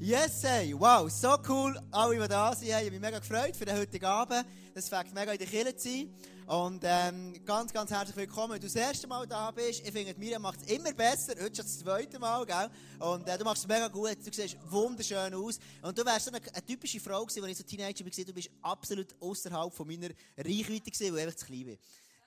[0.00, 3.64] Yes, hey, wow, so cool, alle, die da sind, ich habe mich mega gefreut für
[3.64, 4.46] den heutigen Abend.
[4.72, 6.14] Es fängt mega in der Kirche zu sein.
[6.46, 9.84] Und ähm, ganz, ganz herzlich willkommen, wenn du das erste Mal da bist.
[9.84, 11.32] Ich finde, Miriam macht es immer besser.
[11.32, 12.70] Heute schon das zweite Mal, gell?
[13.00, 14.16] Und äh, du machst es mega gut.
[14.24, 15.58] Du siehst wunderschön aus.
[15.82, 18.24] Und du wärst so eine, eine typische Frau gewesen, als ich so Teenager war.
[18.24, 21.78] Du bist absolut außerhalb meiner Reichweite gewesen, weil ich einfach zu klein bin.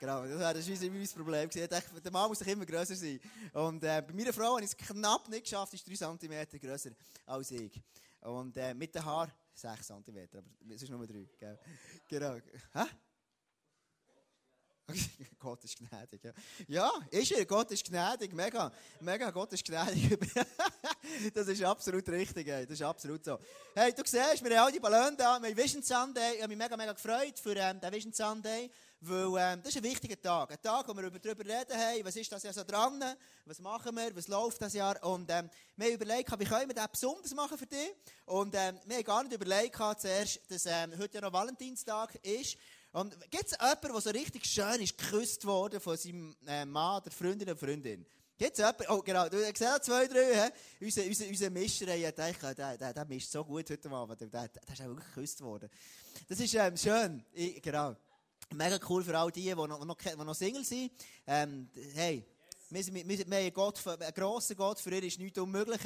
[0.02, 1.48] Genau, das war mein Problem.
[1.48, 3.20] Dachte, der Mann muss doch immer grösser sein.
[3.54, 6.90] Und äh, bei meiner Frau habe ich es knapp nicht geschafft, ist 3 cm grösser
[7.28, 7.80] als ich.
[8.22, 11.28] Und äh, mit den Haaren 6 cm, aber es ist nur 3.
[11.38, 11.60] Gell?
[12.08, 12.34] Genau.
[12.74, 12.86] Hä?
[15.40, 16.24] Gott ist gnädig.
[16.24, 16.34] Ja.
[16.68, 17.46] ja, ist er.
[17.46, 18.34] Gott ist gnädig.
[18.34, 18.72] Mega.
[19.02, 20.18] Mega, Gott ist gnädig.
[21.34, 22.48] das ist absolut richtig.
[22.48, 22.66] Ey.
[22.66, 23.38] Das ist absolut so.
[23.76, 25.40] Hey, du siehst, wir haben all die Ballone da.
[25.40, 26.38] Wir haben Vision Sunday.
[26.38, 28.72] Ich habe mich mega, mega gefreut für ähm, den Vision Sunday.
[29.04, 30.52] Weil ähm, das ist ein wichtiger Tag.
[30.52, 33.04] Ein Tag, wo wir darüber reden, hey, was ist das Jahr so dran?
[33.46, 34.16] Was machen wir?
[34.16, 35.04] Was läuft das Jahr?
[35.04, 37.96] Und ähm, wir haben überlegt, wie können wir das besonders machen für dich?
[38.26, 42.58] Und ähm, wir haben gar nicht überlegt zuerst, dass ähm, heute ja noch Valentinstag ist.
[42.92, 47.02] Und gibt es jemanden, der so richtig schön ist geküsst worden von seinem äh, Mann,
[47.04, 48.06] der Freundin oder Freundin?
[48.38, 48.86] Gibt es jemanden?
[48.90, 49.28] Oh, genau.
[49.30, 50.52] Du siehst zwei, drei.
[50.80, 54.22] Unser, unser, unser Mischer, der, der, der, der mischt so gut heute Abend.
[54.22, 55.72] Der, der, der ist auch wirklich geküsst worden.
[56.30, 57.26] Das ist ähm, schön.
[57.34, 57.96] Ich, genau.
[58.54, 60.92] Mega cool für all die, die noch, die noch Single sind.
[61.26, 62.26] Ähm, hey,
[62.70, 65.80] wir, wir, wir haben einen, Gott, einen grossen Gott, für ihn ist nichts unmöglich.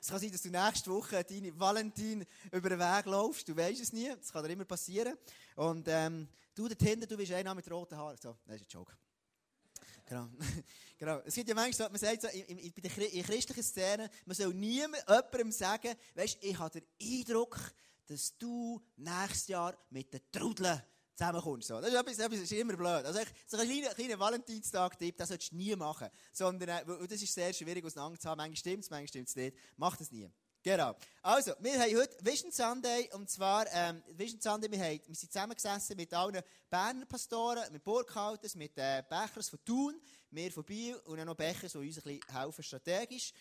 [0.00, 3.48] Es kann sein, dass du nächste Woche deine Valentin über den Weg laufst.
[3.48, 4.08] Du weißt es nie.
[4.08, 5.16] Das kann dir immer passieren.
[5.56, 8.16] Und ähm, du dort hinten, du bist einer mit roten Haaren.
[8.20, 8.92] So, das ist ein Joke.
[10.04, 10.28] Genau.
[10.98, 11.20] genau.
[11.24, 15.50] Es gibt ja manchmal, man sagt so, in, in, der christlichen Szene, man soll niemandem
[15.50, 17.58] sagen, weißt, ich habe den Eindruck,
[18.06, 20.82] dass du nächstes Jahr mit den Trudeln
[21.14, 21.68] zusammenkommst.
[21.68, 21.80] So.
[21.80, 23.04] Das, ist etwas, das ist immer blöd.
[23.04, 26.08] Also, so ein kleiner, kleiner Valentinstag-Tipp, das solltest du nie machen.
[26.32, 28.38] Sondern, äh, das ist sehr schwierig auseinander zu haben.
[28.38, 29.56] Manchmal stimmt es, manchmal stimmt es nicht.
[29.76, 30.30] Mach das nie.
[30.64, 30.94] Genau.
[31.22, 35.32] Also, wir haben heute Vision Sunday, und zwar, ähm, Vision Sunday, wir, haben, wir sind
[35.32, 40.00] zusammengesessen mit allen Berner Pastoren, mit Burghalters, mit äh, Bechers von Thun,
[40.30, 43.32] wir von Biel und dann noch Bechers, die uns ein bisschen helfen strategisch.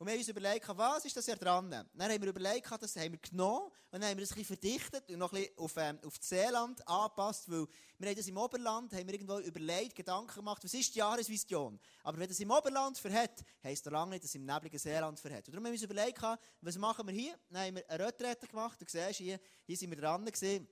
[0.00, 1.70] Und wir haben uns überlegt, was ist das ja dran?
[1.70, 5.10] Dann haben wir überlegt, das haben wir genommen und dann haben wir das ein verdichtet
[5.10, 7.66] und noch ein auf, ähm, auf das Seeland angepasst, weil
[7.98, 11.78] wir haben das im Oberland, haben wir irgendwo überlegt, Gedanken gemacht, was ist die Jahresvision?
[12.02, 15.20] Aber wenn das im Oberland verhält, heisst das lange nicht, dass es im nebligen Seeland
[15.20, 15.46] verhält.
[15.48, 16.22] Und darum haben wir uns überlegt,
[16.62, 17.38] was machen wir hier?
[17.50, 20.66] Dann haben wir eine Retrette gemacht, du siehst hier, hier sind wir dran gewesen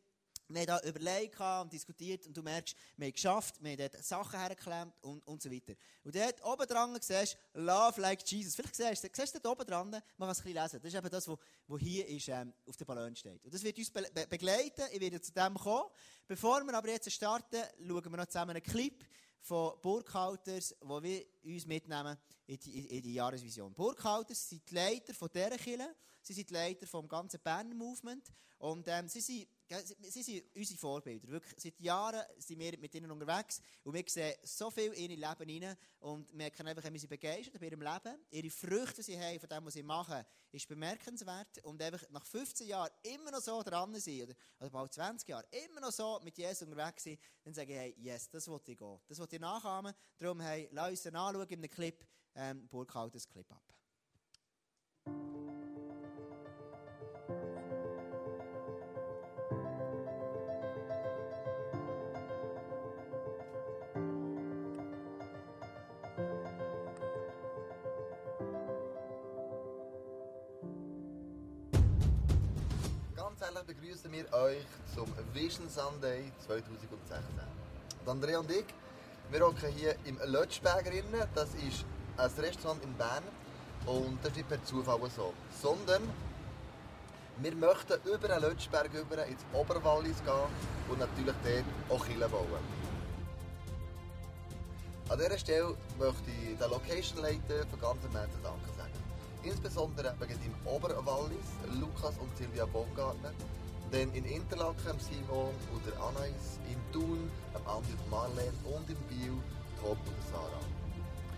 [0.49, 4.05] wir haben da überlegt und diskutiert und du merkst, wir haben geschafft, wir haben dort
[4.05, 5.75] Sachen hergeklemmt und, und so weiter.
[6.05, 8.55] Und dort oben dran siehst du Love like Jesus.
[8.55, 10.81] Vielleicht siehst du, siehst du dort oben dran, man kann es ein bisschen lesen.
[10.83, 13.45] Das ist eben das, was hier ist, ähm, auf dem Ballon steht.
[13.45, 15.91] Und das wird uns be be begleiten, ich werde zu dem kommen.
[16.27, 19.05] Bevor wir aber jetzt starten, schauen wir noch zusammen einen Clip
[19.41, 22.17] von Burghalters, wo wir uns mitnehmen
[22.47, 23.75] in die, in die Jahresvision.
[23.75, 28.33] Burghalters sind die Leiter von dieser Kirche, sie sind die Leiter vom ganzen Bern Movement
[28.59, 31.29] und ähm, sie sind Sie sind unsere Vorbilder.
[31.29, 35.17] Wirklich, seit Jahren sind wir mit ihnen unterwegs und wir sehen so viel in ihr
[35.17, 38.19] Leben hinein und merken einfach, sie begeistert bei ihrem Leben.
[38.31, 42.25] Ihre Früchte, die sie haben von dem, was sie machen, ist bemerkenswert und einfach nach
[42.25, 46.19] 15 Jahren immer noch so dran sind, oder, oder bald 20 Jahren, immer noch so
[46.23, 48.99] mit Jesus unterwegs sind, dann sage ich, hey, yes, das wollte ich gehen.
[49.07, 49.93] Das wollte ich nachahmen.
[50.17, 53.68] Darum, hey, lass uns anschauen in einem Clip, ähm, Burkhalter das Clip ab.
[73.69, 74.65] Begrüßen wir euch
[74.95, 77.19] zum Vision Sunday 2016.
[78.07, 78.65] Andrea und ich,
[79.31, 80.91] wir hocken hier im Lötschberger
[81.35, 81.85] Das ist
[82.17, 83.23] ein Restaurant in Bern
[83.85, 86.03] und das ist nicht per Zufall so, sondern
[87.43, 90.51] wir möchten über den Lötschberg über ins Oberwallis gehen
[90.89, 92.65] und natürlich dort auch Kille bauen.
[95.11, 98.78] An dieser Stelle möchte ich den Location Leiter von ganzem Herzen danken.
[99.43, 101.49] Insbesondere wegen dem Oberwallis,
[101.81, 103.33] Lukas und Silvia Baumgartner,
[103.91, 107.31] dann in Interlaken Simon und der Anais, in Thun
[107.69, 109.37] Andi und Marlene und in Biel
[109.81, 110.65] Tom und Sarah.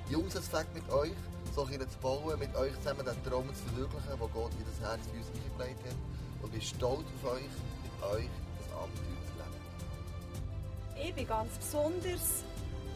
[0.08, 1.12] Jungs, es fängt mit euch,
[1.55, 5.00] so zu bauen, mit euch zusammen den Traum zu verwirklichen, den Gott in das Herz
[5.06, 5.97] für uns eingelegt hat.
[6.43, 11.08] Und bin stolz auf euch, mit euch das Abenteuer zu leben.
[11.08, 12.44] Ich bin ganz besonders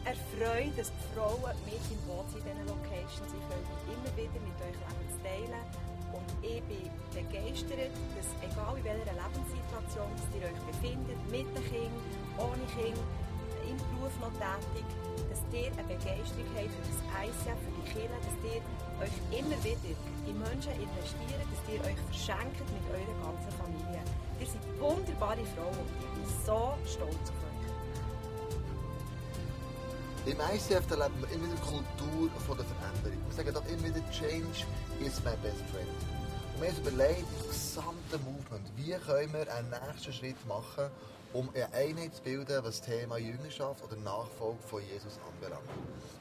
[0.05, 3.29] erfreut, dass die Frauen mit im Boot in diesen Locations.
[3.33, 5.65] Ich freue mich immer wieder, mit euch Leben zu teilen
[6.13, 12.05] und ich bin begeistert, dass egal in welcher Lebenssituation ihr euch befindet, mit den Kindern,
[12.37, 13.01] ohne Kind,
[13.65, 14.85] im Beruf noch tätig,
[15.25, 18.61] dass ihr eine Begeisterung habt für das ICF, für die Kinder, dass ihr
[19.01, 19.97] euch immer wieder
[20.29, 24.05] in Menschen investieren, dass ihr euch verschenkt mit eurer ganzen Familie.
[24.37, 27.44] Ihr seid wunderbare Frauen und ich bin so stolz auf euch.
[30.25, 33.19] Im ICF erleben wir immer wieder die Kultur von der Veränderung.
[33.27, 34.65] Wir sagen doch immer wieder, Change
[34.99, 35.87] is my best friend.
[36.55, 40.89] Und wir haben uns überlegt, das gesamte Movement, wie können wir einen nächsten Schritt machen,
[41.31, 45.69] um eine Einheit zu bilden, was das Thema Jüngerschaft oder Nachfolge von Jesus anbelangt.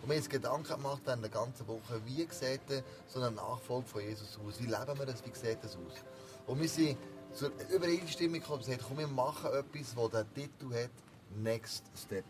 [0.03, 3.87] Und wir haben uns Gedanken gemacht während der ganzen Woche, wie sieht so eine Nachfolge
[3.89, 4.61] von Jesus aus?
[4.61, 5.25] Wie leben wir das?
[5.25, 6.05] Wie sieht das aus?
[6.47, 6.99] Und wir sind
[7.33, 10.91] zur Übereinstimmung gekommen und gesagt, komm, wir machen etwas, das den Titel hat,
[11.43, 12.27] Next Step.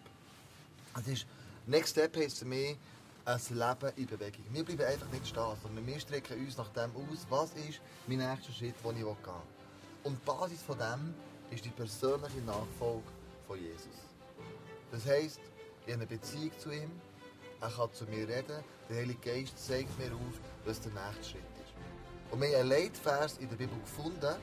[0.96, 1.26] Es ist,
[1.66, 2.76] Next Step heisst für mich,
[3.24, 4.44] ein Leben in Bewegung.
[4.50, 8.18] Wir bleiben einfach nicht stehen, sondern wir strecken uns nach dem aus, was ist mein
[8.18, 9.32] nächster Schritt, den ich gehen will.
[10.02, 11.14] Und die Basis von dem
[11.50, 13.08] ist die persönliche Nachfolge
[13.46, 13.96] von Jesus.
[14.92, 15.40] Das heisst,
[15.86, 16.90] ich habe eine Beziehung zu ihm,
[17.62, 21.42] er kann zu mir reden, der Heilige Geist zeigt mir auf, was der nächste Schritt
[21.64, 21.72] ist.
[22.30, 24.36] Und wir haben einen Leitvers in der Bibel gefunden,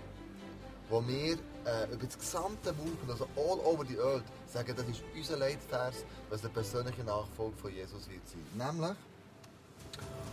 [0.90, 1.34] wo wir
[1.66, 6.04] äh, über das gesamte Movement, also all over the earth, sagen, das ist unser Leitvers,
[6.30, 8.46] was eine persönliche Nachfolge von Jesus wird sein.
[8.56, 8.98] Nämlich,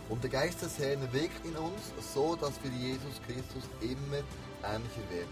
[0.09, 4.23] und der Geist des Herrn wirkt in uns, so dass wir Jesus Christus immer
[4.63, 5.29] ähnlicher werden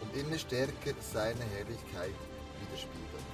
[0.00, 2.14] und immer stärker seine Herrlichkeit
[2.60, 3.32] widerspiegeln.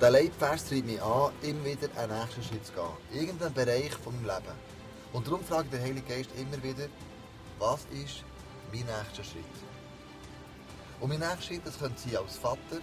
[0.00, 3.20] Der Leitvers treibt mich an, immer wieder einen nächsten Schritt zu gehen.
[3.20, 4.56] Irgendein Bereich von meinem Leben.
[5.12, 6.88] Und darum fragt der Heilige Geist immer wieder,
[7.58, 8.24] was ist
[8.72, 9.44] mein nächster Schritt?
[11.00, 12.80] Und mein nächster Schritt, das könnte sein als Vater,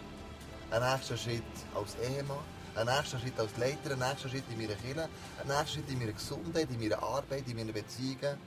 [0.71, 1.43] ein nächster Schritt
[1.75, 2.39] als Ehemann,
[2.75, 5.09] ein nächster Schritt als Leiter, ein nächster Schritt in meiner Kirche,
[5.41, 8.37] ein nächster Schritt in meiner Gesundheit, in meiner Arbeit, in meinen Beziehungen.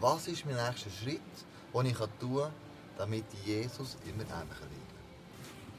[0.00, 1.20] Was ist mein nächster Schritt,
[1.74, 2.52] den ich tun kann,
[2.98, 4.92] damit Jesus immer ähnlicher wird?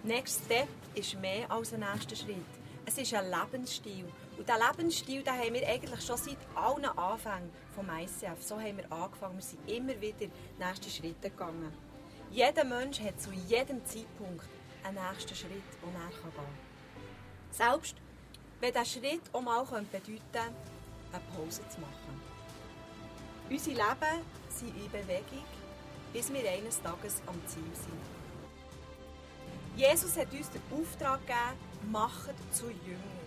[0.04, 2.38] Next Step ist mehr als ein nächster Schritt.
[2.86, 4.06] Es ist ein Lebensstil.
[4.38, 8.42] Und diesen Lebensstil den haben wir eigentlich schon seit allen Anfängen vom ICF.
[8.42, 9.36] So haben wir angefangen.
[9.36, 10.28] Wir sind immer wieder
[10.60, 11.72] nächste Schritte gegangen.
[12.32, 14.46] Jeder Mensch hat zu jedem Zeitpunkt
[14.84, 16.46] einen nächsten Schritt, den er gehen kann.
[17.52, 17.96] Selbst
[18.60, 19.92] wenn dieser Schritt auch mal bedeuten
[20.32, 20.40] könnte,
[21.12, 22.22] eine Pause zu machen.
[23.50, 25.46] Unsere Leben sind in Bewegung,
[26.14, 28.24] bis wir eines Tages am Ziel sind.
[29.76, 33.24] Jesus hat uns den Auftrag gegeben, macht zu Jüngern.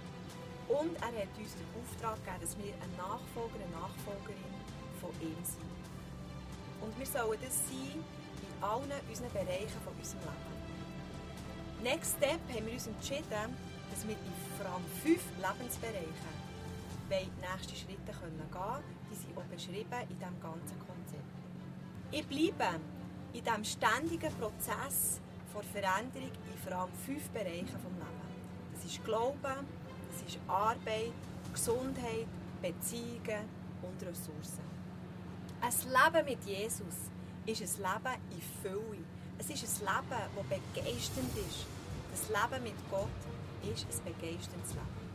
[0.69, 4.55] Und er hat uns den Auftrag gegeben, dass wir ein Nachfolger, eine Nachfolgerin
[5.01, 5.77] von ihm sind.
[6.81, 10.56] Und wir sollen das sein in allen unseren Bereichen von unserem Leben.
[11.87, 13.47] Next Step haben wir uns entschieden,
[13.93, 16.35] dass wir in vor allem fünf Lebensbereichen
[17.09, 18.83] die nächsten Schritte gehen können.
[19.09, 21.31] Die sind auch beschrieben in diesem ganzen Konzept.
[22.11, 22.81] Ich bleibe
[23.35, 25.21] in diesem ständigen Prozess
[25.53, 28.75] von Veränderung in vor allem fünf Bereichen des Lebens.
[28.75, 29.59] Das ist Glauben,
[30.11, 31.13] das ist Arbeit,
[31.53, 32.27] Gesundheit,
[32.63, 33.47] Beziehungen
[33.83, 34.67] und Ressourcen.
[35.61, 36.97] Ein Leben mit Jesus
[37.47, 39.05] ist ein Leben in Fülle.
[39.39, 41.76] Es ist ein Leben, das begeisternd ist.
[42.17, 43.09] Das Leben mit Gott
[43.63, 45.07] ist ein begeisterndes Leben.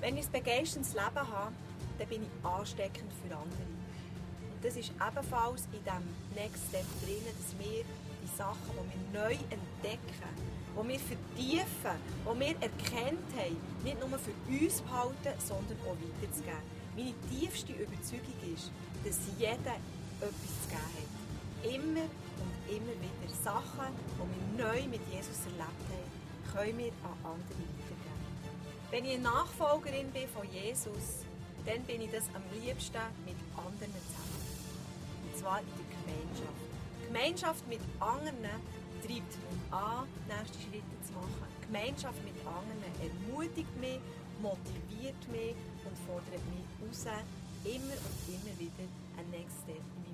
[0.00, 1.52] Wenn ich ein begeisterndes Leben habe,
[1.98, 3.64] dann bin ich ansteckend für andere.
[4.52, 9.22] Und das ist ebenfalls in diesem Next Step drin, dass wir die Sachen, die wir
[9.22, 10.28] neu entdecken,
[10.76, 16.60] die wir vertiefen, die wir erkannt haben, nicht nur für uns behalten, sondern auch weiterzugeben.
[16.96, 18.70] Meine tiefste Überzeugung ist,
[19.04, 19.80] dass jeder
[20.20, 21.74] etwas zu geben hat.
[21.74, 22.08] Immer
[22.68, 26.10] immer wieder Sachen, die wir neu mit Jesus erlebt haben,
[26.52, 28.02] können wir an andere weitergeben.
[28.90, 31.24] Wenn ich eine Nachfolgerin bin von Jesus,
[31.64, 34.42] dann bin ich das am liebsten mit anderen zusammen.
[35.24, 36.62] Und zwar in der Gemeinschaft.
[37.00, 38.60] Die Gemeinschaft mit anderen
[39.00, 41.48] treibt mich an, nächste Schritte zu machen.
[41.56, 44.00] Die Gemeinschaft mit anderen ermutigt mich,
[44.40, 45.56] motiviert mich
[45.88, 47.06] und fordert mich raus,
[47.64, 50.11] immer und immer wieder ein Next Step in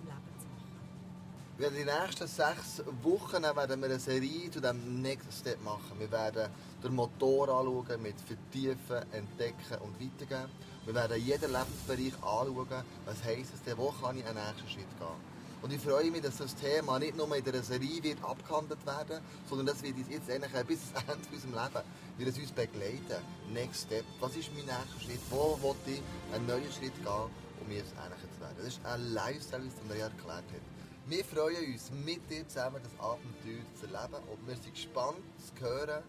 [1.59, 5.99] Werden die nächsten sechs Wochen werden wir eine Serie zu diesem Next Step machen.
[5.99, 6.49] Wir werden
[6.85, 10.53] den Motor anschauen, mit Vertiefen, Entdecken und Weitergeben.
[10.85, 14.99] Wir werden jeden Lebensbereich anschauen, was heisst es denn, wo kann ich einen nächsten Schritt
[15.01, 15.39] gehen.
[15.61, 19.21] Und ich freue mich, dass das Thema nicht nur in dieser Serie wird abgehandelt werden,
[19.49, 21.85] sondern das wird uns jetzt eigentlich bis zum Ende unserem Leben
[22.19, 23.25] wird es uns begleiten.
[23.53, 24.05] Next Step.
[24.21, 25.21] Was ist mein nächster Schritt?
[25.29, 28.55] Wo will ich einen neuen Schritt gehen, um mir ähnlicher zu werden?
[28.59, 30.78] Das ist ein Lifestyle, es Maria erklärt hat.
[31.09, 35.65] Wir freuen uns, mit dir zusammen das Abenteuer zu erleben und wir sind gespannt zu
[35.65, 36.05] hören,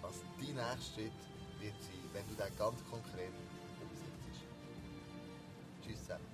[0.00, 1.12] was dein nächster Schritt
[1.60, 3.30] wird sein, wenn du den ganz konkret
[3.80, 4.42] umsetzt.
[5.80, 6.26] Tschüss zusammen.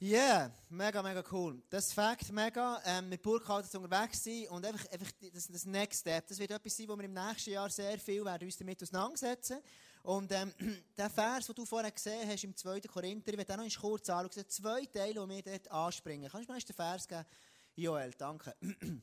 [0.00, 1.62] Yeah, mega, mega cool.
[1.68, 6.26] Das Fakt mega, ähm, mit Burkhalter unterwegs sein und einfach, einfach das, das Next Step.
[6.28, 9.58] Das wird etwas sein, wo wir im nächsten Jahr sehr viel werden uns damit auseinandersetzen.
[10.02, 10.52] Und ähm,
[10.96, 12.80] der Vers, den du vorher gesehen hast im 2.
[12.80, 14.48] Korinther, ich werde auch noch kurz anschauen.
[14.48, 16.30] Zwei Teile, die mir dort anspringen.
[16.30, 17.24] Kannst du mir den Vers geben?
[17.76, 18.56] Joel, danke.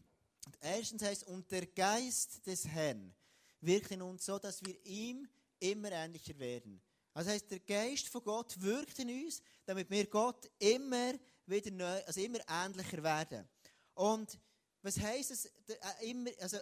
[0.62, 3.14] Erstens heißt und der Geist des Herrn
[3.62, 5.28] wirkt in uns so, dass wir ihm
[5.60, 6.82] immer ähnlicher werden.
[7.14, 11.14] Also heißt, der Geist von Gott wirkt in uns, damit wir Gott immer
[11.46, 13.48] wieder neu, also immer ähnlicher werden.
[13.96, 14.40] Und
[14.84, 16.58] was heisst es, äh, immer, also,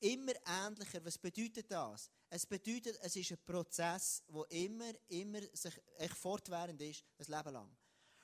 [0.00, 1.04] immer ähnlicher?
[1.04, 2.10] Was bedeutet das?
[2.28, 7.52] Es bedeutet, es ist ein Prozess, der immer, immer sich echt fortwährend ist, das Leben
[7.52, 7.76] lang.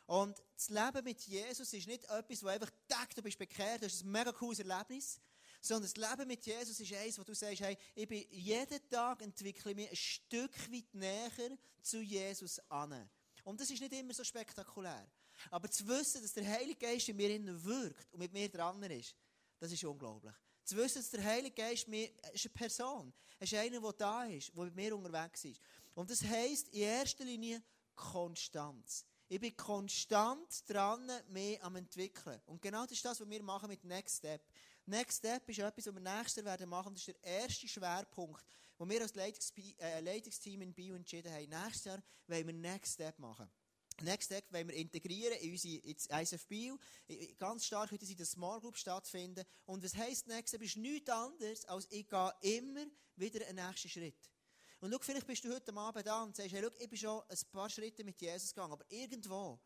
[0.06, 3.94] Und das Leben mit Jesus ist nicht etwas, wo einfach, Tag, du bist bekehrt, das
[3.94, 5.20] ist ein mega cooles Erlebnis,
[5.60, 9.22] sondern das Leben mit Jesus ist eins, wo du sagst, hey, ich bin jeden Tag
[9.22, 13.08] entwickle ich mich ein Stück weit näher zu Jesus an.
[13.44, 15.08] Und das ist nicht immer so spektakulär.
[15.50, 19.16] Aber zu wissen, dass der Heilige Geist in mir wirkt und mit mir dran ist,
[19.58, 20.34] das ist unglaublich.
[20.64, 23.12] Zu wissen, dass der Heilige Geist mir, ist eine Person.
[23.40, 25.60] ist einer, der da ist, der mit mir unterwegs ist.
[25.94, 27.62] Und das heisst in erster Linie
[27.94, 29.04] Konstanz.
[29.28, 32.40] Ich bin konstant dran, mehr am entwickeln.
[32.46, 34.42] Und genau das ist das, was wir machen mit Next Step.
[34.86, 36.94] Next Step ist etwas, was wir nächstes werden machen.
[36.94, 38.44] Das ist der erste Schwerpunkt,
[38.78, 41.48] wo wir als äh, Leitungsteam in Bio entschieden haben.
[41.48, 43.50] Nächstes Jahr wollen wir Next Step machen.
[44.02, 46.78] Next Step wollen wir integrieren in unsere in ISF Bio.
[47.38, 49.44] Ganz stark wird es in der Small Group stattfinden.
[49.64, 50.62] Und was heisst Next Step?
[50.62, 52.84] ist nichts anderes, als ich gehe immer
[53.16, 54.30] wieder einen nächsten Schritt.
[54.80, 57.22] Und schau, vielleicht bist du heute Abend da und sagst, hey, schau, ich bin schon
[57.28, 59.60] ein paar Schritte mit Jesus gegangen, aber irgendwo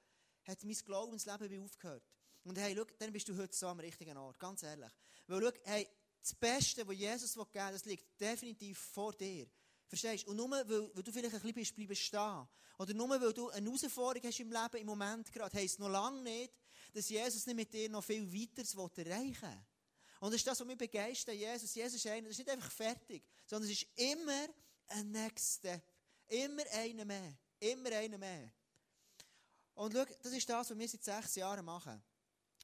[0.45, 2.05] hat mein Glaubensleben wie aufgehört.
[2.45, 4.91] Und hey, schau, dann bist du heute so am richtigen Ort, ganz ehrlich.
[5.27, 5.89] Weil schau, hey,
[6.21, 9.47] das Beste, was Jesus geben will, das liegt definitiv vor dir.
[9.89, 10.31] Verstehst du?
[10.31, 12.49] Und nur weil, weil du vielleicht ein bisschen bist, bleiben stehen.
[12.79, 16.23] Oder nur weil du eine Herausforderung hast im Leben im Moment gerade, heisst noch lange
[16.23, 16.53] nicht,
[16.93, 19.65] dass Jesus nicht mit dir noch viel weiteres erreichen will.
[20.21, 21.35] Und das ist das, was mich begeistert.
[21.35, 24.49] Jesus, Jesus ist einer, das ist nicht einfach fertig, sondern es ist immer
[24.89, 25.83] ein Next Step.
[26.29, 27.37] Immer einer mehr.
[27.61, 28.51] Immer einer mehr.
[29.75, 32.03] Und schau, das ist das, was wir seit sechs Jahren machen.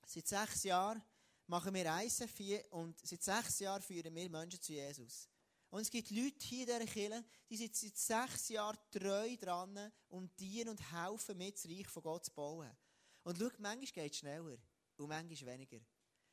[0.07, 1.03] Seit sechs Jahren
[1.47, 5.29] machen wir ICF und seit sechs Jahren führen wir Menschen zu Jesus.
[5.73, 9.91] Und es gibt Leute hier in dieser Kirche, die sind seit sechs Jahren treu dran
[10.09, 12.71] und dienen und helfen mit, das Reich von Gott zu bauen.
[13.23, 14.59] Und schau, manchmal geht es schneller
[14.99, 15.81] und manchmal weniger.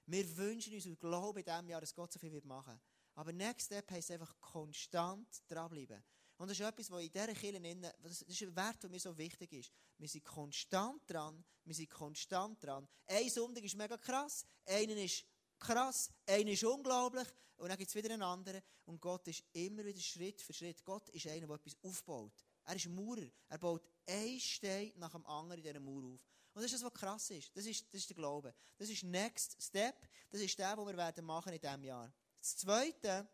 [0.07, 2.81] Wir wünschen uns und glauben in diesem Jahr, dass Gott so viel machen wird.
[3.13, 6.03] Aber Next Step heisst einfach konstant dranbleiben.
[6.35, 9.17] Und das ist etwas, was in dieser Kirche, das ist ein Wert, der mir so
[9.17, 9.71] wichtig ist.
[9.97, 12.85] Wir sind konstant dran, wir sind konstant dran.
[13.05, 15.23] Ein Sonntag ist mega krass, einer ist
[15.59, 18.61] krass, einer ist unglaublich und dann gibt es wieder einen anderen.
[18.85, 20.83] Und Gott ist immer wieder Schritt für Schritt.
[20.83, 22.33] Gott ist einer, der etwas aufbaut.
[22.65, 23.27] Er ist ein Maurer.
[23.47, 26.19] Er baut einen Stein nach dem anderen in dieser Mauer auf.
[26.53, 27.55] Und das ist das, was krass ist.
[27.55, 28.53] Das ist, das ist der Glaube.
[28.77, 30.07] Das ist Next Step.
[30.29, 32.11] Das ist der, den wir werden machen in diesem Jahr.
[32.39, 33.27] Das Zweite,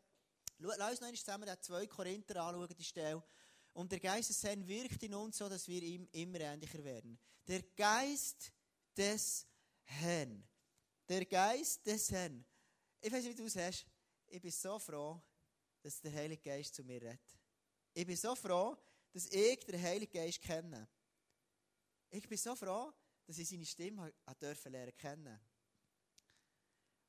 [0.60, 3.24] lass uns noch zusammen den 2 Korinther anschauen, die Stelle.
[3.74, 7.20] Und der Geist des Herrn wirkt in uns so, dass wir ihm immer ähnlicher werden.
[7.48, 8.52] Der Geist
[8.96, 9.46] des
[9.84, 10.48] Herrn.
[11.08, 12.44] Der Geist des Herrn.
[13.00, 13.86] Ich weiß nicht, wie du es hast.
[14.28, 15.22] Ich bin so froh,
[15.82, 17.22] dass der Heilige Geist zu mir redet.
[17.94, 18.76] Ich bin so froh,
[19.12, 20.88] dass ich den Heiligen Geist kenne.
[22.10, 22.92] Ich bin so froh,
[23.28, 25.40] dass ich seine Stimme lernen durfte.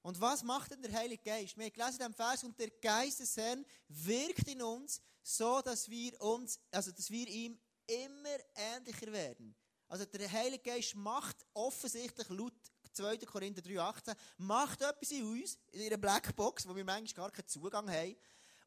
[0.03, 1.57] Und was macht denn der Heilige Geist?
[1.57, 6.21] Wir in diesem Vers, und der Geist des Herrn wirkt in uns, so dass wir
[6.21, 9.57] uns, also dass wir ihm immer ähnlicher werden.
[9.89, 13.19] Also der Heilige Geist macht offensichtlich laut 2.
[13.19, 17.91] Korinther 3,18, macht etwas in uns, in ihrer Blackbox, wo wir manchmal gar keinen Zugang
[17.91, 18.17] haben,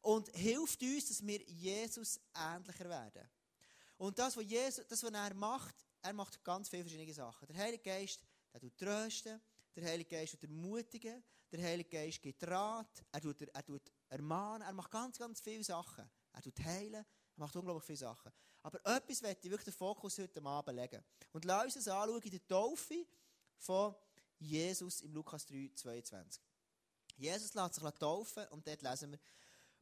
[0.02, 3.28] und hilft uns, dass wir Jesus ähnlicher werden.
[3.98, 7.46] Und das, was, Jesus, das, was er macht, er macht ganz viele verschiedene Sachen.
[7.48, 8.20] Der Heilige Geist,
[8.52, 9.40] der tut trösten,
[9.76, 11.22] der Heilige Geist tut ermutigen.
[11.52, 13.04] Der Heilige Geist gibt Rat.
[13.12, 14.66] Er tut, er tut ermahnen.
[14.66, 16.08] Er macht ganz, ganz viele Sachen.
[16.32, 17.04] Er tut heilen.
[17.04, 17.06] Er
[17.36, 18.32] macht unglaublich viele Sachen.
[18.62, 21.02] Aber etwas möchte ich wirklich den Fokus heute Abend legen.
[21.32, 23.06] Und lass uns es anschauen in der Taufe
[23.58, 23.94] von
[24.40, 26.42] Jesus im Lukas 3, 22.
[27.16, 29.18] Jesus lässt sich taufen und dort lesen wir,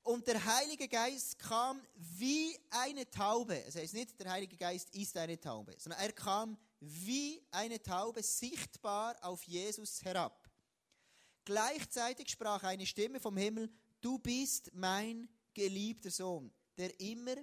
[0.03, 3.62] und der Heilige Geist kam wie eine Taube.
[3.65, 8.23] Es heißt nicht, der Heilige Geist ist eine Taube, sondern er kam wie eine Taube
[8.23, 10.50] sichtbar auf Jesus herab.
[11.45, 17.37] Gleichzeitig sprach eine Stimme vom Himmel, du bist mein geliebter Sohn, der immer,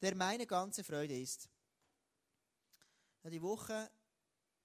[0.00, 1.48] der meine ganze Freude ist.
[3.24, 3.90] Die Woche,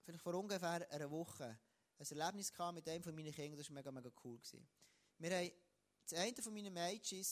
[0.04, 1.60] vielleicht vor ungefähr einer Woche,
[2.00, 4.40] ein Erlebnis kam mit einem von meinen Kindern, das war mega, mega cool.
[5.18, 5.52] Wir haben,
[6.08, 7.26] das eine von meinen Mädchen,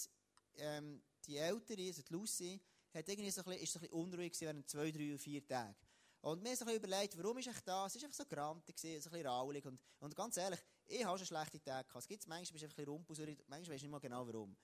[0.55, 2.61] ähm, die ältere, also die Lucy,
[2.93, 5.45] hat irgendwie so ein bisschen, ist so ein bisschen unruhig während zwei, drei oder vier
[5.45, 5.75] Tagen.
[6.21, 7.85] Und mir so ein bisschen überlegt, warum ist ich da?
[7.85, 9.65] Es war einfach so grantig, so ein bisschen raulig.
[9.65, 12.01] Und, und ganz ehrlich, ich habe schon schlechte Tage gehabt.
[12.01, 14.25] Es gibt manchmal, bist du einfach ein bisschen rumpusig, manchmal weisst du nicht mal genau
[14.25, 14.55] warum.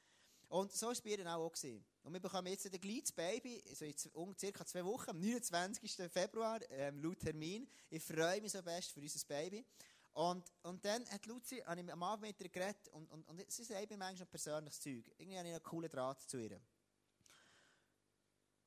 [0.48, 1.51] Und so war es bei ihr auch.
[1.51, 1.86] Gewesen.
[2.03, 6.10] Und wir bekommen jetzt ein kleines Baby, so in circa zwei Wochen, am 29.
[6.10, 7.68] Februar, ähm, laut Termin.
[7.89, 9.63] Ich freue mich so best für unser Baby.
[10.13, 13.51] Und, und dann hat Luzi, habe ich am Abend mit ihr geredet und, und, und
[13.51, 15.05] sie sagt mir manchmal noch persönliches Zeug.
[15.17, 16.59] Irgendwie habe ich einen coolen Draht zu ihr.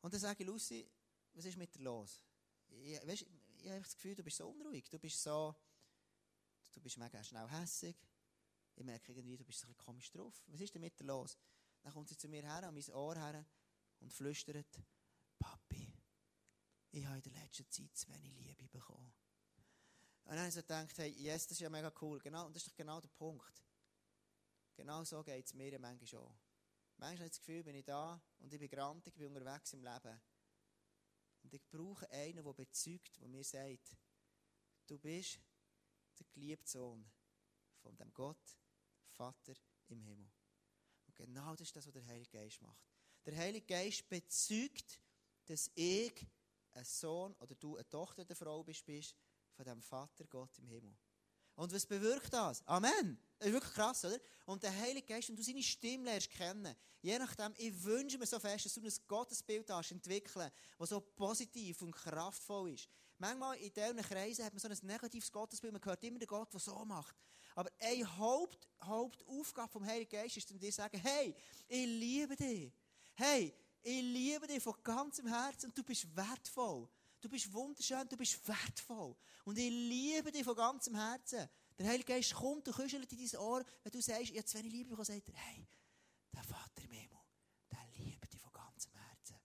[0.01, 0.89] Und dann sage ich, Lucy,
[1.35, 2.25] was ist mit dir los?
[2.69, 3.27] Ich, weißt,
[3.59, 5.55] ich habe das Gefühl, du bist so unruhig, du bist so,
[6.73, 7.97] du bist mega schnell hässig.
[8.75, 10.43] Ich merke irgendwie, du bist so ein bisschen komisch drauf.
[10.47, 11.37] Was ist denn mit dir los?
[11.83, 13.45] Dann kommt sie zu mir her, an mein Ohr her
[14.01, 14.81] und flüstert,
[15.39, 15.93] Papi,
[16.91, 19.13] ich habe in der letzten Zeit zu wenig Liebe bekommen.
[20.25, 22.19] Und dann habe ich so gedacht, hey, yes, das ist ja mega cool.
[22.21, 23.63] Genau, und das ist doch genau der Punkt.
[24.75, 26.35] Genau so geht es mir manchmal auch.
[26.97, 29.83] Manchmal habe ich das Gefühl, bin ich da und ich bin grantig, bin unterwegs im
[29.83, 30.21] Leben.
[31.43, 33.97] Und ich brauche einen, der bezeugt, der mir sagt,
[34.87, 35.41] du bist
[36.19, 37.05] der geliebte Sohn
[37.83, 38.59] von dem Gott,
[39.09, 39.55] Vater
[39.89, 40.31] im Himmel.
[41.07, 42.87] Und genau das ist das, was der Heilige Geist macht.
[43.25, 45.01] Der Heilige Geist bezeugt,
[45.47, 46.27] dass ich
[46.73, 49.17] ein Sohn oder du eine Tochter der Frau bist, bist
[49.63, 50.95] von dem Vater Gott im Himmel.
[51.55, 52.67] Und was bewirkt das?
[52.67, 53.19] Amen.
[53.39, 54.19] Das ist wirklich krass, oder?
[54.47, 58.27] Und der Heilige Geist, wenn du seine Stimme lernst kennen, je nachdem, ich wünsche mir
[58.27, 62.89] so fest, dass du ein Gottesbild hast entwickeln, das so positiv und kraftvoll ist.
[63.19, 66.53] Manchmal in diesen Kreisen hat man so ein negatives Gottesbild, man hört immer den Gott,
[66.53, 67.17] der so macht.
[67.55, 71.35] Aber eine Haupt, Hauptaufgabe vom Heiligen Geist ist, dir zu sagen, hey,
[71.69, 72.73] ich liebe dich.
[73.15, 76.89] Hey, ich liebe dich von ganzem Herzen und du bist wertvoll.
[77.23, 79.15] Du bist wunderschön, du bist wertvoll.
[79.45, 81.49] Und ich liebe dich von ganzem Herzen.
[81.79, 84.59] Der Heilige Geist kommt und kuschelt in dein Ohr, wenn du sagst, ich habe zu
[84.59, 85.65] wenig Liebe bekommen, sagt er, hey,
[86.35, 87.19] der Vater im Himmel,
[87.71, 89.37] der liebt dich von ganzem Herzen.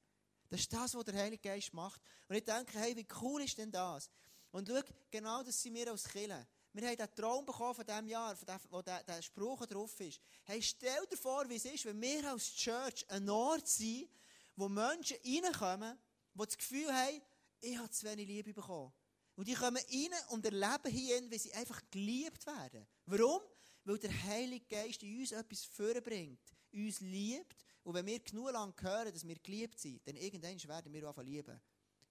[0.50, 2.02] Das ist das, was der Heilige Geist macht.
[2.28, 4.10] Und ich denke, hey, wie cool ist denn das?
[4.50, 4.82] Und schau,
[5.12, 6.48] genau das sind wir als Killer.
[6.74, 10.00] Wir haben den Traum bekommen von diesem Jahr, von dem, wo der, der Spruch drauf
[10.00, 10.20] ist.
[10.46, 14.10] Hey, stell dir vor, wie es ist, wenn wir als Church ein Ort sind,
[14.56, 15.96] wo Menschen reinkommen,
[16.34, 17.22] die das Gefühl haben,
[17.62, 18.94] ich habe zu wenig Liebe bekommen.
[19.36, 22.88] Und die kommen rein und erleben hier, wie sie einfach geliebt werden.
[23.06, 23.42] Warum?
[23.84, 26.42] Weil der Heilige Geist in uns etwas vorbringt,
[26.74, 27.64] uns liebt.
[27.84, 31.18] Und wenn wir genug lang hören, dass wir geliebt sind, dann irgendwann werden wir auch
[31.20, 31.62] lieben.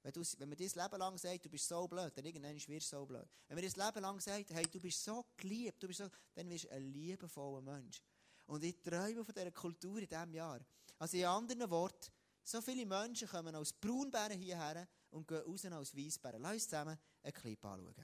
[0.02, 2.68] Wenn, du, wenn man das Leben lang sagt, du bist so blöd, dann irgendwann wirst
[2.70, 3.28] du so blöd.
[3.48, 6.48] Wenn man das Leben lang sagt, hey, du bist so geliebt, du bist so, dann
[6.48, 8.00] wirst du ein liebevoller Mensch.
[8.46, 10.60] Und ich träume von dieser Kultur in diesem Jahr.
[11.00, 12.12] Also in anderen Worten,
[12.44, 16.42] so viele Menschen kommen aus Braunbären hierher und gehen raus als Weissbären.
[16.42, 17.94] Lass uns zusammen einen Clip anschauen.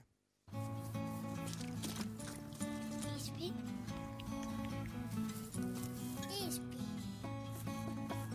[3.15, 3.53] Ispi.
[6.47, 6.77] Ispi.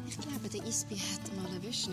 [0.06, 1.90] Ich glaube, der Ispi hat mal eine Wäsche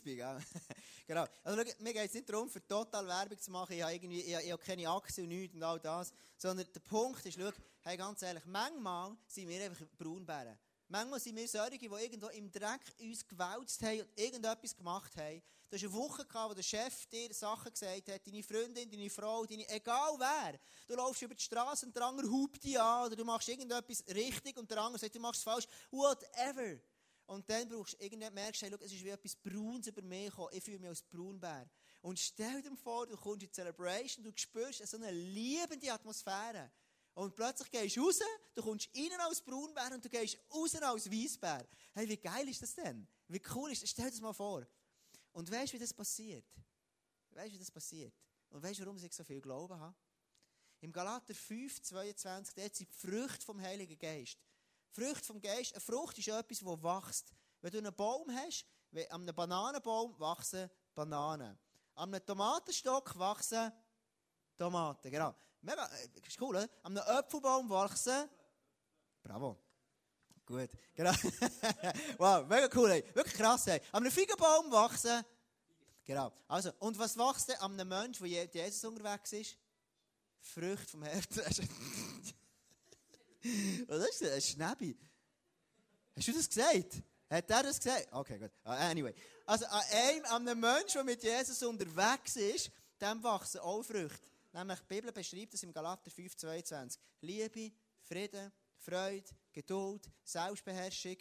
[0.00, 0.38] Weissbier, gell?
[1.06, 1.26] genau.
[1.44, 3.72] Also, schau, mir geht es nicht darum, für total Werbung zu machen.
[3.72, 6.12] Ich habe, irgendwie, ich, ich habe keine Aktien und nichts und all das.
[6.36, 7.50] Sondern der Punkt ist, schau,
[7.82, 10.58] hey, ganz ehrlich, manchmal sind wir einfach Braunbären.
[10.88, 15.40] Manchmal sind wir solche, die irgendwo im Dreck uns gewälzt haben und irgendetwas gemacht haben.
[15.68, 19.08] Du hast eine Woche gehabt, wo der Chef dir Sachen gesagt hat, deine Freundin, deine
[19.08, 20.58] Frau, deine, egal wer.
[20.88, 24.02] Du laufst über die Straße und der andere hupt dich an oder du machst irgendetwas
[24.08, 25.68] richtig und der andere sagt, du machst es falsch.
[25.92, 26.80] Whatever.
[27.30, 30.30] Und dann brauchst du irgendwann merkst, hey, schau, es ist wie etwas Brauns über mich
[30.30, 30.48] gekommen.
[30.50, 31.70] Ich fühle mich als Braunbär.
[32.02, 36.72] Und stell dir vor, du kommst in die Celebration, du spürst so eine liebende Atmosphäre.
[37.14, 38.18] Und plötzlich gehst du raus,
[38.52, 41.68] du kommst rein als Braunbär und du gehst raus als Weissbär.
[41.94, 43.06] Hey, wie geil ist das denn?
[43.28, 43.90] Wie cool ist das?
[43.90, 44.66] Stell dir das mal vor.
[45.30, 46.50] Und weißt du, wie das passiert?
[47.30, 48.12] Weißt du, wie das passiert?
[48.48, 49.94] Und weißt du, warum ich so viel Glauben habe?
[50.80, 54.36] Im Galater 5, 22, dort sind die Früchte vom Heiligen Geist.
[54.90, 57.32] Frucht vom Geist, eine Frucht ist etwas, das wächst.
[57.60, 58.66] Wenn du einen Baum hast,
[59.10, 61.58] an einem Bananenbaum wachsen Bananen.
[61.94, 63.72] An einem Tomatenstock wachsen
[64.56, 65.10] Tomaten.
[65.10, 65.34] Genau.
[65.62, 65.86] Mega,
[66.26, 66.68] ist cool, oder?
[66.82, 68.28] An einem Apfelbaum wachsen.
[69.22, 69.58] Bravo.
[70.44, 70.70] Gut.
[70.94, 71.12] Genau.
[72.18, 73.04] wow, mega cool, ey.
[73.14, 73.80] Wirklich krass, ey.
[73.92, 75.24] An einem Feigenbaum wachsen.
[76.04, 76.32] Genau.
[76.48, 79.56] Also, und was wächst an einem Menschen, der Jesus unterwegs ist?
[80.40, 81.68] Frucht vom Herzen.
[83.86, 84.32] Was ist das?
[84.32, 84.96] Ein Schnäbi.
[86.16, 87.02] Hast du das gesagt?
[87.30, 88.08] Hat er das gesagt?
[88.12, 88.50] Okay, gut.
[88.64, 89.14] Uh, anyway.
[89.46, 94.28] Also, an einem, an einem Menschen, der mit Jesus unterwegs ist, dem wachsen auch Früchte.
[94.52, 97.00] Nämlich, die Bibel beschreibt das im Galater 5, 22.
[97.20, 97.72] Liebe,
[98.02, 101.16] Frieden, Freude, Geduld, Selbstbeherrschung.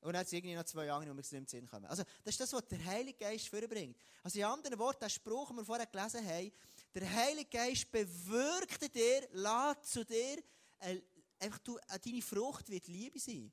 [0.00, 1.86] Und dann hat es irgendwie noch zwei andere, die mir nicht in Sinn kommen.
[1.86, 3.96] Also, das ist das, was der Heilige Geist vorbringt.
[4.22, 6.52] Also, in anderen Worten, der Spruch, den wir vorher gelesen haben,
[6.94, 10.42] der Heilige Geist bewirkt dir, lädt zu dir,
[10.80, 11.00] äh,
[11.38, 13.52] einfach du, äh, deine Frucht wird Liebe sein.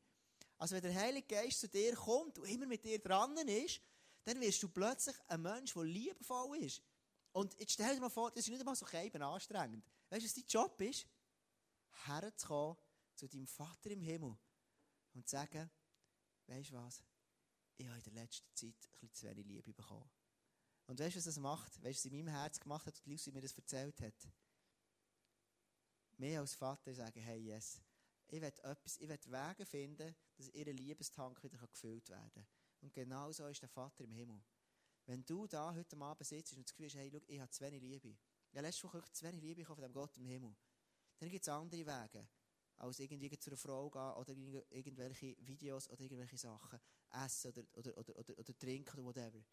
[0.58, 3.82] Also, wenn der Heilige Geist zu dir kommt und immer mit dir dran ist,
[4.24, 6.82] dann wirst du plötzlich ein Mensch, der liebevoll ist.
[7.32, 9.86] Und jetzt stell dir mal vor, das ist nicht einmal so eben anstrengend.
[10.10, 11.08] Weißt du, was dein Job ist?
[12.06, 12.78] Herzukommen
[13.16, 14.36] zu deinem Vater im Himmel
[15.14, 15.70] und zu sagen,
[16.48, 17.04] weißt du was?
[17.78, 20.10] Ich habe in der letzten Zeit ein zu wenig Liebe bekommen.
[20.88, 21.84] Und weißt du, was das macht?
[21.84, 24.28] Weißt du, was in meinem Herz gemacht hat und Lucy mir das erzählt hat?
[26.18, 27.80] Mehr als Vater sagen, hey, yes,
[28.28, 32.48] ich will etwas, ich will Wege finden, dass ihre Liebestank wieder gefüllt werden kann.
[32.82, 34.42] Und genau so ist der Vater im Himmel.
[35.06, 37.64] Wenn du da heute Abend sitzt und das Gefühl hast, hey, schau, ich habe zu
[37.64, 38.18] wenig Liebe.
[38.52, 40.56] Ja, letzte Woche zu wenig Liebe von dem Gott im Himmel.
[41.20, 42.28] Dann gibt es andere Wege,
[42.78, 44.34] als irgendwie zu einer Frau gehen oder
[44.70, 46.80] irgendwelche Videos oder irgendwelche Sachen
[47.12, 49.44] essen oder, oder, oder, oder, oder trinken oder whatever.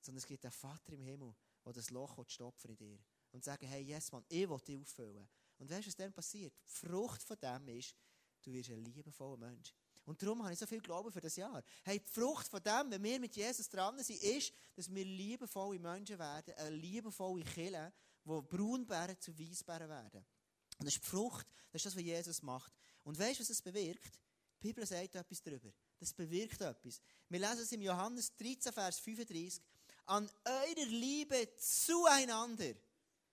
[0.00, 2.98] Sondern es gibt einen Vater im Himmel, der das Loch stopfen in dir.
[3.32, 5.28] Und sagen, hey, yes, man, ich will dich auffüllen.
[5.62, 6.52] Und weißt du, was dann passiert?
[6.66, 7.94] Die Frucht von dem ist,
[8.42, 9.72] du wirst ein liebevoller Mensch.
[10.04, 11.62] Und darum habe ich so viel Glauben für das Jahr.
[11.84, 15.78] Hey, die Frucht von dem, wenn wir mit Jesus dran sind, ist, dass wir liebevolle
[15.78, 17.92] Menschen werden, eine liebevolle Kille,
[18.24, 20.26] wo Braunbären zu Weissbären werden.
[20.80, 22.72] Und das ist die Frucht, das ist das, was Jesus macht.
[23.04, 24.18] Und weißt du, was es bewirkt?
[24.60, 25.72] Die Bibel sagt etwas darüber.
[26.00, 27.00] Das bewirkt etwas.
[27.28, 29.62] Wir lesen es im Johannes 13, Vers 35.
[30.06, 32.74] An eurer Liebe zueinander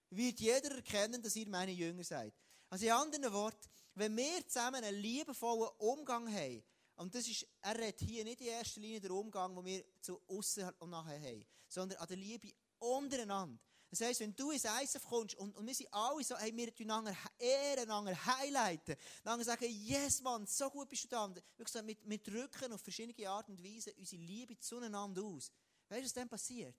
[0.10, 2.34] wird jeder erkennen, dass ihr meine Jünger seid.
[2.70, 6.64] Also in anderen Worten, wenn wir zusammen einen liebevollen Umgang haben,
[6.96, 10.22] und das ist, er redet hier nicht in erster Linie der Umgang, den wir zu
[10.28, 13.58] außen und nachher haben, sondern an der Liebe untereinander.
[13.90, 16.72] Das heisst, wenn du ins ISF kommst und, und wir sind alle so, hey, wir
[16.80, 21.24] einander ehren, einander highlighten, dann sagen, yes, Mann, so gut bist du da.
[21.24, 25.52] Und wirklich mit, mit drücken auf verschiedene Art und Weise unsere Liebe zueinander aus.
[25.88, 26.76] Weißt du, was dann passiert?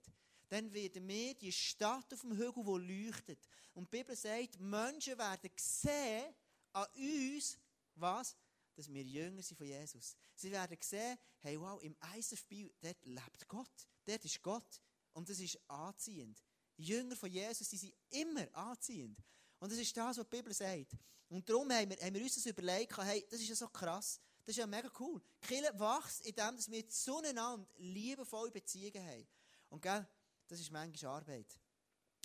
[0.51, 3.47] Dann werden wir die Stadt auf dem Hügel, die leuchtet.
[3.73, 6.35] Und die Bibel sagt, Menschen werden sehen
[6.73, 7.57] an uns,
[7.95, 8.35] was?
[8.75, 10.13] Dass wir Jünger sind von Jesus.
[10.35, 13.87] Sie werden sehen, hey, wow, im ISF Biel, dort lebt Gott.
[14.03, 14.81] Dort ist Gott.
[15.13, 16.43] Und das ist anziehend.
[16.75, 19.23] Jünger von Jesus, die sind immer anziehend.
[19.57, 20.97] Und das ist das, was die Bibel sagt.
[21.29, 24.19] Und darum haben wir, haben wir uns das überlegt, hey, das ist ja so krass.
[24.43, 25.21] Das ist ja mega cool.
[25.43, 29.27] Die Kirche wächst, indem wir zueinander liebevolle Beziehungen haben.
[29.69, 30.05] Und gell,
[30.51, 31.57] das ist manchmal Arbeit.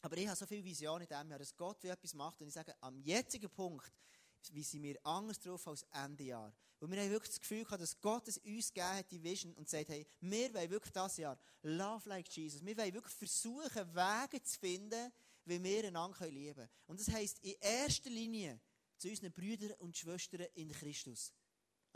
[0.03, 2.41] Aber ich habe so viel Vision in diesem Jahr, dass Gott wie etwas macht.
[2.41, 3.93] Und ich sage, am jetzigen Punkt,
[4.51, 6.53] wie sind wir anders drauf als Ende Jahr.
[6.81, 9.55] Und wir haben wirklich das Gefühl gehabt, dass Gott es uns gegeben hat, die Vision,
[9.55, 12.65] und sagt, hey, wir wollen wirklich das Jahr Love like Jesus.
[12.65, 15.13] Wir wollen wirklich versuchen, Wege zu finden,
[15.45, 16.69] wie wir einander lieben können.
[16.89, 18.61] Und das heisst, in erster Linie
[18.99, 21.33] zu unseren Brüdern und Schwestern in Christus.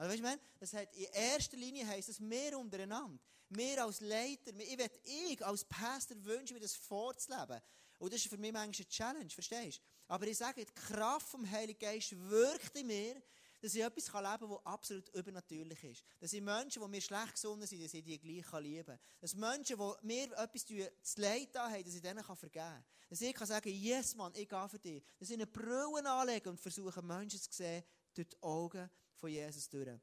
[0.00, 3.18] Also, weißt du, das heißt, in erster Linie heisst es, wir untereinander,
[3.50, 7.60] wir als Leiter, ich will ich als Pastor wünschen, mir das vorzuleben.
[7.98, 9.82] Und das ist für mich manchmal eine Challenge, verstehst du?
[10.14, 13.20] Aber ich sage, die Kraft vom Heiligen Geist wirkt in mir,
[13.60, 16.02] dass ich etwas leben kann, das absolut übernatürlich ist.
[16.18, 18.98] Dass ich Menschen, die mir schlecht gesonnen sind, dass ich die gleich lieben kann.
[19.20, 22.84] Dass Menschen, die mir etwas zu leid haben, dass ich denen vergeben kann.
[23.10, 25.02] Dass ich kann sagen, yes, Mann, ich gehe für dich.
[25.18, 27.84] Dass ich eine Brille anlege und versuche, Menschen zu sehen
[28.14, 28.88] durch die Augen
[29.20, 30.00] von Jesus durch.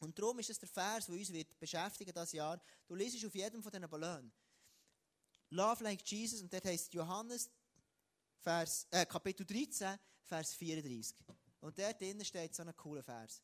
[0.00, 2.60] Und darum ist es der Vers, der uns wird beschäftigen das Jahr.
[2.86, 4.32] Du liest auf jedem von diesen Ballonen.
[5.50, 7.50] Love like Jesus, und dort heißt Johannes,
[8.38, 11.16] Vers, äh, Kapitel 13, Vers 34.
[11.60, 13.42] Und dort drinnen steht so ein cooler Vers.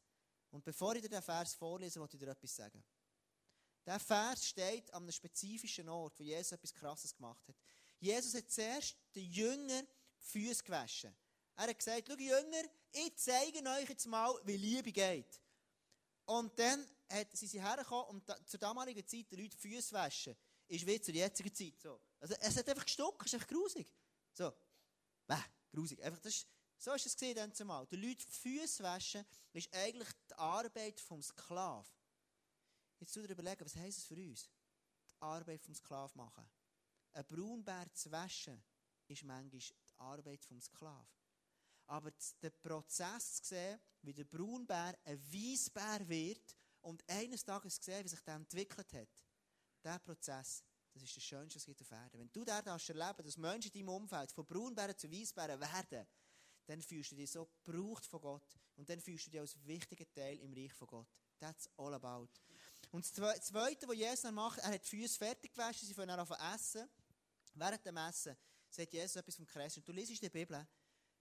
[0.51, 2.83] Und bevor ich dir den Vers vorlese, wollte ich dir etwas sagen.
[3.85, 7.57] Der Vers steht an einem spezifischen Ort, wo Jesus etwas Krasses gemacht hat.
[7.99, 11.15] Jesus hat zuerst den Jünger die Füße gewaschen.
[11.57, 15.41] Er hat gesagt, schau Jünger, ich zeige euch jetzt mal, wie Liebe geht.
[16.27, 20.37] Und dann hat, sind sie hergekommen und da, zur damaligen Zeit die Leute Füße waschen.
[20.69, 22.01] Ist wie zur jetzigen Zeit so.
[22.21, 23.89] Also es hat einfach gestuckt, es ist echt grusig.
[24.33, 24.53] So.
[25.27, 25.37] Bäh,
[25.73, 26.03] grusig.
[26.03, 26.47] Einfach, das ist,
[26.79, 27.87] so ist es gesehen zumal.
[27.87, 31.89] Die Leute Füße waschen ist eigentlich die Arbeit vom Sklav.
[32.99, 34.51] Jetzt zu dir überlegen, was heisst es für uns?
[35.15, 36.47] Die Arbeit vom Sklav machen.
[37.13, 38.63] Ein Braunbär zu waschen
[39.07, 41.07] ist manchmal die Arbeit vom Sklav.
[41.87, 47.91] Aber der Prozess zu sehen, wie der Braunbär ein Weissbär wird und eines Tages zu
[47.91, 49.25] sehen, wie sich das entwickelt hat,
[49.83, 52.19] dieser Prozess, das ist das Schönste, was es gibt auf Erden.
[52.21, 56.07] Wenn du da erleben dass Menschen in deinem Umfeld von Braunbären zu Weissbären werden,
[56.67, 60.11] dann fühlst du dich so gebraucht von Gott und dann fühlst du dich als wichtiger
[60.13, 61.09] Teil im Reich von Gott.
[61.39, 62.29] That's all about.
[62.91, 66.27] Und das Zweite, was Jesus macht, er hat die Füße fertig gewaschen, sie fangen an
[66.27, 66.89] zu essen.
[67.55, 68.37] Während dem Essen
[68.71, 69.77] sagt Jesus etwas vom Kreis.
[69.77, 70.67] Und du liest in der Bibel,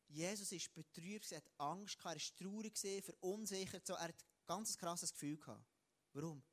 [0.08, 4.46] Jesus ist betrübt, er hat Angst gehabt, er ist traurig, verunsichert, so, er hat ein
[4.46, 5.66] ganz krasses Gefühl gehabt.
[6.14, 6.44] Warum?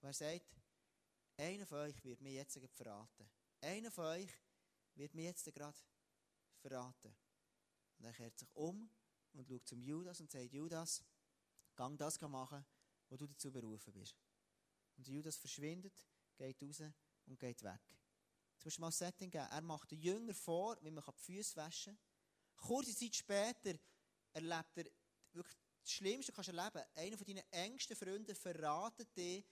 [0.00, 0.56] Und er sagt,
[1.36, 3.28] einer von euch wird mir jetzt verraten.
[3.60, 4.30] Einer von euch
[4.94, 5.76] wird mir jetzt gerade
[6.60, 7.14] verraten.
[7.98, 8.90] Und er kehrt sich um
[9.32, 11.04] und schaut zum Judas und sagt, Judas,
[11.74, 12.64] gang das machen,
[13.08, 14.16] wo du dazu berufen bist.
[14.96, 16.82] Und Judas verschwindet, geht raus
[17.26, 17.80] und geht weg.
[18.54, 19.46] Jetzt musst du mal ein Setting geben.
[19.50, 22.15] Er macht den Jünger vor, wie man die Füße waschen kann.
[22.56, 23.78] Kurze Zeit später
[24.32, 24.84] erlebt er
[25.32, 26.96] wirklich das Schlimmste, was du erleben kannst.
[26.96, 29.44] Einer von deinen engsten Freunden verratet dich,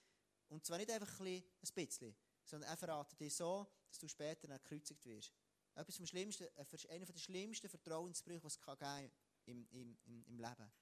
[0.49, 1.43] und zwar nicht einfach ein
[1.75, 2.15] bisschen,
[2.45, 5.33] sondern er verratet dich so, dass du später gekreuzigt wirst.
[5.75, 9.13] Etwas vom Schlimmsten, einer der schlimmsten Vertrauensbrüche, die es kann geben
[9.47, 10.73] im, im, im, im Leben.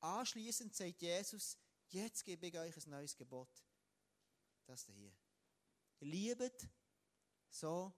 [0.00, 1.56] Anschließend sagt Jesus,
[1.88, 3.64] jetzt gebe ich euch ein neues Gebot.
[4.66, 5.12] Das hier.
[6.00, 6.68] Liebet
[7.54, 7.92] so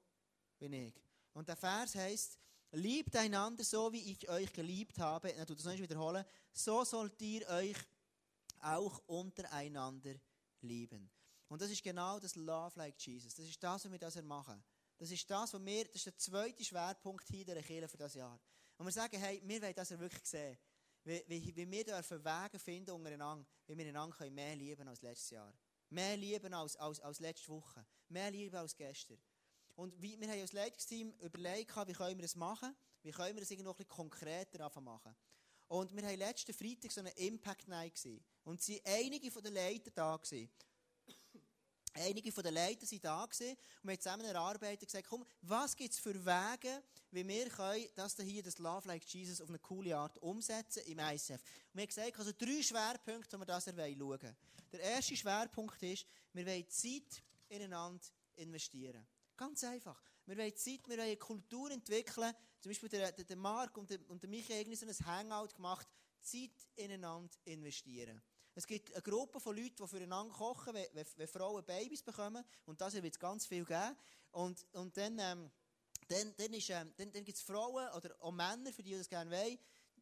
[0.58, 0.94] wie ich.
[1.32, 2.38] Und der Vers heißt,
[2.76, 5.30] liebt einander so, wie ich euch geliebt habe.
[5.30, 6.24] Ich tue das noch wiederholen.
[6.52, 7.76] So sollt ihr euch
[8.60, 10.14] auch untereinander
[10.60, 11.10] lieben.
[11.48, 13.34] Und das ist genau das Love like Jesus.
[13.34, 14.62] Das ist das, was wir das machen.
[14.98, 18.14] Das ist das, was wir, das ist der zweite Schwerpunkt hier der Kirche für das
[18.14, 18.38] Jahr.
[18.76, 20.58] Und wir sagen, hey, wir wollen das wirklich sehen.
[21.04, 25.30] Wie, wie, wie wir dürfen Wege finden untereinander, wie wir einander mehr lieben als letztes
[25.30, 25.54] Jahr.
[25.90, 27.86] Mehr lieben als, als, als letzte Woche.
[28.08, 29.18] Mehr lieben als gestern.
[29.76, 32.74] Und wie, wir haben als Leitungsteam überlegt, wie können wir das machen?
[33.02, 35.14] Wie können wir das irgendwie noch ein bisschen konkreter machen?
[35.68, 38.24] Und wir haben letzten Freitag so eine Impact Night gesehen.
[38.44, 40.48] Und sie einige von den Leitern da gewesen.
[41.94, 45.24] Einige von den Leitern waren da gewesen und wir haben zusammen erarbeitet und gesagt, komm,
[45.40, 49.48] was gibt es für Wege, wie wir können das hier, das Love Like Jesus, auf
[49.48, 51.30] eine coole Art umsetzen im ICF.
[51.30, 54.36] Und wir haben gesagt, also drei Schwerpunkte, wo wir das schauen wollen.
[54.72, 58.04] Der erste Schwerpunkt ist, wir wollen Zeit ineinander
[58.36, 59.06] investieren.
[59.36, 60.00] Ganz einfach.
[60.24, 62.32] Wir wollen Zeit, wir wollen eine Kultur entwickeln.
[62.60, 65.54] Zum Beispiel der, der, der Marc und der, und der Michael haben so ein Hangout
[65.54, 65.86] gemacht.
[66.20, 68.20] Zeit ineinander investieren.
[68.54, 72.42] Es gibt eine Gruppe von Leuten, die füreinander kochen, wenn, wenn, Frauen Babys bekommen.
[72.64, 73.96] Und das wird es ganz viel geben.
[74.30, 75.50] Und, und dann, ähm,
[76.08, 79.30] dann, dann, ähm, dann, dann gibt es Frauen oder auch Männer, für die das gerne
[79.30, 79.58] wollen,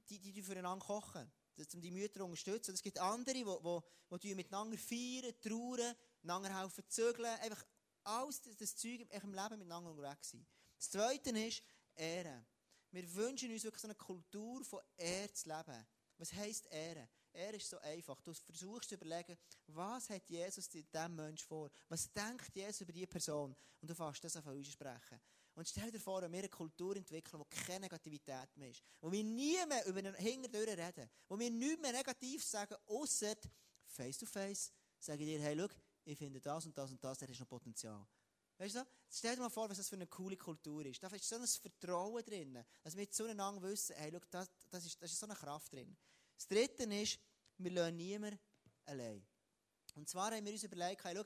[0.09, 1.31] die, die, füreinander kochen.
[1.75, 2.70] Um die Mütter zu unterstützen.
[2.70, 7.27] Und es gibt andere, die, die, die miteinander feiern, trauern, einander helfen zügeln.
[7.40, 7.64] Einfach
[8.05, 10.47] alles das, das Zeug im Leben miteinander unterwegs sein.
[10.77, 11.62] Das Zweite ist
[11.95, 12.45] Ehre.
[12.90, 15.87] Wir wünschen uns wirklich so eine Kultur von Ehre zu leben.
[16.17, 17.09] Was heisst Ehre?
[17.33, 18.21] Ehre ist so einfach.
[18.21, 19.37] Du versuchst zu überlegen,
[19.67, 21.71] was hat Jesus diesem Menschen vor?
[21.88, 23.57] Was denkt Jesus über diese Person?
[23.81, 25.21] Und du fängst das auf sprechen.
[25.57, 29.11] Und stell dir vor, wenn wir eine Kultur entwickeln, wo keine Negativität mehr ist, wo
[29.11, 33.37] wir nie mehr über den Hinterdür reden, wo wir nichts mehr negativ sagen, außer
[33.85, 35.69] face to face, sage ich dir, hey, schau,
[36.05, 38.07] ich finde das und das und das, da ist noch Potenzial.
[38.57, 41.03] Weißt du, stell dir mal vor, was das für eine coole Kultur ist.
[41.03, 45.03] Da ist so ein Vertrauen drin, dass wir zueinander wissen, hey, schau, das, das, ist,
[45.03, 45.97] das ist so eine Kraft drin.
[46.37, 47.19] Das Dritte ist,
[47.59, 48.38] wir lassen niemanden
[48.85, 49.27] allein.
[49.95, 51.25] Und zwar haben wir uns überlegt, hey, schau,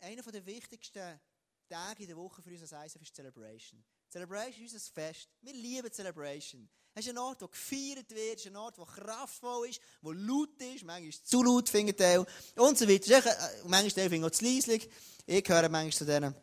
[0.00, 1.20] einer der wichtigsten
[1.68, 3.84] Tage in der Woche für uns als ISF ist Celebration.
[4.08, 5.28] Celebration ist unser Fest.
[5.40, 6.68] Wir lieben Celebration.
[6.96, 10.50] Es ist ein Ort, der gefeiert wird, es ein Ort, der kraftvoll ist, der laut
[10.60, 13.20] ist, manchmal ist zu laut, findet Teil, und so weiter.
[13.66, 14.88] Manchmal finde ich auch zu leislich.
[15.26, 16.34] Ich gehöre manchmal zu denen.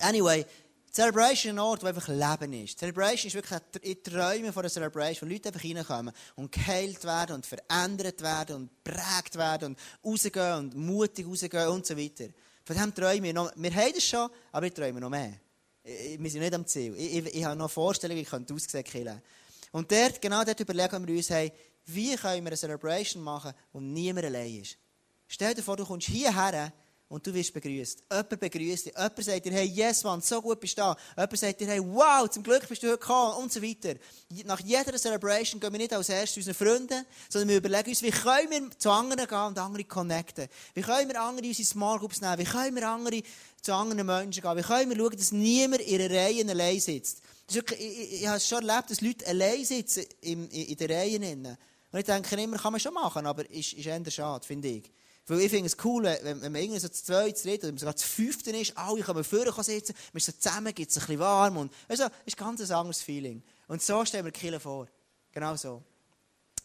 [0.00, 0.44] Anyway,
[0.92, 2.78] Celebration ist ein Ort, wo einfach Leben ist.
[2.78, 7.36] Celebration ist wirklich ein Träume von einer Celebration, wo Leute einfach reinkommen und geheilt werden
[7.36, 12.28] und verändert werden und prägt werden und rausgehen und mutig rausgehen und so weiter.
[12.62, 13.52] Von dem träumen wir noch.
[13.56, 15.32] Wir haben das schon, aber wir träumen noch mehr.
[15.82, 16.94] Wir sind nicht am Ziel.
[16.94, 19.22] Ich, ich, ich habe noch Vorstellungen, wie ich aussehen könnte.
[19.72, 21.52] Und dort, genau dort überlegen wir uns, hey,
[21.86, 24.76] wie können wir eine Celebration machen, wo niemand allein ist.
[25.26, 26.72] Stell dir vor, du kommst hierher
[27.08, 28.04] und du wirst begrüßt.
[28.10, 28.92] Jemand begrüßt dich.
[28.94, 30.96] Jemand sagt dir, hey, yes, man, so gut bist du da.
[31.16, 33.94] Jemand sagt dir, hey, wow, zum Glück bist du heute gekommen und so weiter.
[34.44, 38.02] Nach jeder Celebration gehen wir nicht als erstes zu unseren Freunden, sondern wir überlegen uns,
[38.02, 40.48] wie können wir zu anderen gehen und andere connecten?
[40.74, 42.38] Wie können wir andere in unsere Small Groups nehmen?
[42.38, 43.22] Wie können wir andere
[43.62, 44.56] zu anderen Menschen gehen?
[44.56, 47.22] Wie können wir schauen, dass niemand in ihrer Reihe allein sitzt?
[47.50, 50.90] Wirklich, ich, ich, ich, habe schon erlebt, dass Leute allein sitzen in, in, in der
[50.90, 51.18] Reihe.
[51.90, 54.92] Und ich denke immer, kann man schon machen, aber ist, ist eher schade, finde ich.
[55.28, 57.76] Weil ich finde es cool, wenn, wenn man irgendwie so zu zweit, zu dritt, oder
[57.78, 61.00] sogar zu fünften ist, alle können vorne sitzen, man ist so zusammen, gibt es ein
[61.00, 63.42] bisschen warm und, also, ist ein ganz anderes Feeling.
[63.66, 64.88] Und so stellen wir Kirche vor.
[65.32, 65.82] Genau so.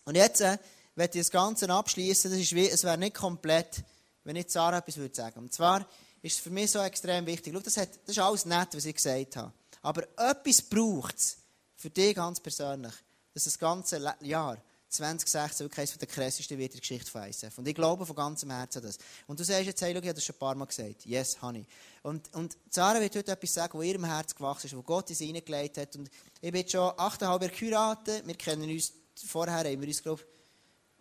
[0.05, 0.57] Und jetzt, äh,
[0.95, 3.83] werde ich das Ganze abschließen, das ist wie, es wäre nicht komplett,
[4.23, 5.39] wenn ich Sarah etwas würde sagen.
[5.39, 5.87] Und zwar
[6.21, 7.53] ist es für mich so extrem wichtig.
[7.53, 9.51] Schau, das, hat, das ist alles nett, was ich gesagt habe.
[9.81, 11.37] Aber etwas braucht es
[11.75, 12.93] für dich ganz persönlich,
[13.33, 14.61] dass das ganze Jahr
[14.93, 17.57] 2016 wirklich eines der krassesten wird in der Geschichte von ISF.
[17.57, 18.97] Und ich glaube von ganzem Herzen das.
[19.27, 21.05] Und du sagst jetzt, hey, ich habe das schon ein paar Mal gesagt.
[21.05, 21.65] Yes, honey.
[22.03, 25.15] Und, und Sarah wird heute etwas sagen, was ihrem Herz gewachsen ist, wo Gott in
[25.15, 25.95] sie hineingelegt hat.
[25.95, 26.09] Und
[26.41, 28.27] ich bin schon achteinhalb Jahre geheiratet.
[28.27, 28.93] Wir kennen uns,
[29.25, 30.23] vorher haben wir uns, glaube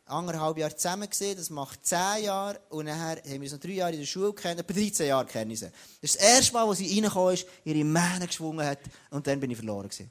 [0.06, 2.60] anderthalb Jahre zusammen gesehen, das macht zehn Jahre.
[2.70, 5.26] Und nachher haben wir uns noch drei Jahre in der Schule kennen, etwa 13 Jahre
[5.26, 5.70] kennen ich sie.
[6.00, 9.40] Das ist das erste Mal, als sie reingekommen ist, ihre Mähne geschwungen hat und dann
[9.40, 10.10] bin ich verloren gewesen.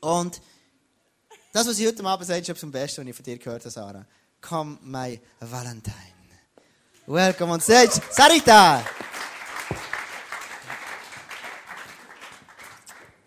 [0.00, 0.40] Und
[1.52, 3.70] das, was sie heute Abend sagt, ist am besten, was ich von dir gehört habe,
[3.70, 4.04] Sarah.
[4.40, 5.94] Come, my Valentine.
[7.06, 8.82] Welcome on stage, Sarita!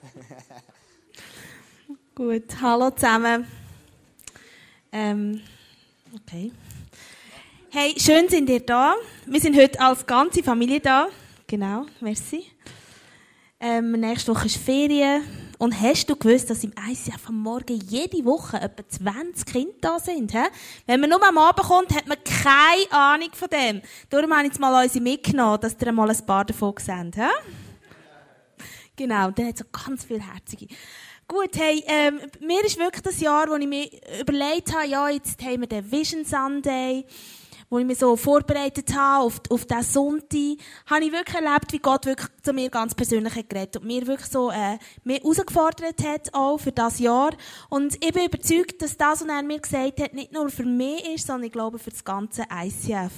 [2.15, 3.47] Gut, hallo zusammen.
[4.91, 5.41] Ähm,
[6.15, 6.51] okay.
[7.69, 8.95] Hey, schön sind ihr da.
[9.25, 11.09] Wir sind heute als ganze Familie da.
[11.45, 12.43] Genau, merci.
[13.59, 15.44] Ähm, nächste Woche ist Ferien.
[15.57, 19.99] Und hast du gewusst, dass im ICF am Morgen jede Woche etwa 20 Kinder da
[19.99, 20.31] sind?
[20.31, 20.43] He?
[20.85, 23.81] Wenn man nur am Abend kommt, hat man keine Ahnung von dem.
[24.09, 27.15] Darum habe ich jetzt mal unsere mitgenommen, dass ihr mal ein paar davon seht.
[27.15, 27.29] He?
[28.97, 30.67] Genau, und dann hat so ganz viele Herzige.
[31.27, 33.89] Gut, hey, ähm, mir ist wirklich das Jahr, wo ich mir
[34.21, 37.03] überlegt habe, ja, jetzt haben wir den Vision Sunday,
[37.69, 41.79] wo ich mich so vorbereitet habe auf, auf diesen Sonntag, habe ich wirklich erlebt, wie
[41.79, 46.03] Gott wirklich zu mir ganz persönlich hat geredet und mir wirklich so, äh, mir herausgefordert
[46.03, 47.31] hat, auch für das Jahr.
[47.69, 51.05] Und ich bin überzeugt, dass das, was er mir gesagt hat, nicht nur für mich
[51.15, 53.11] ist, sondern ich glaube für das ganze ICF.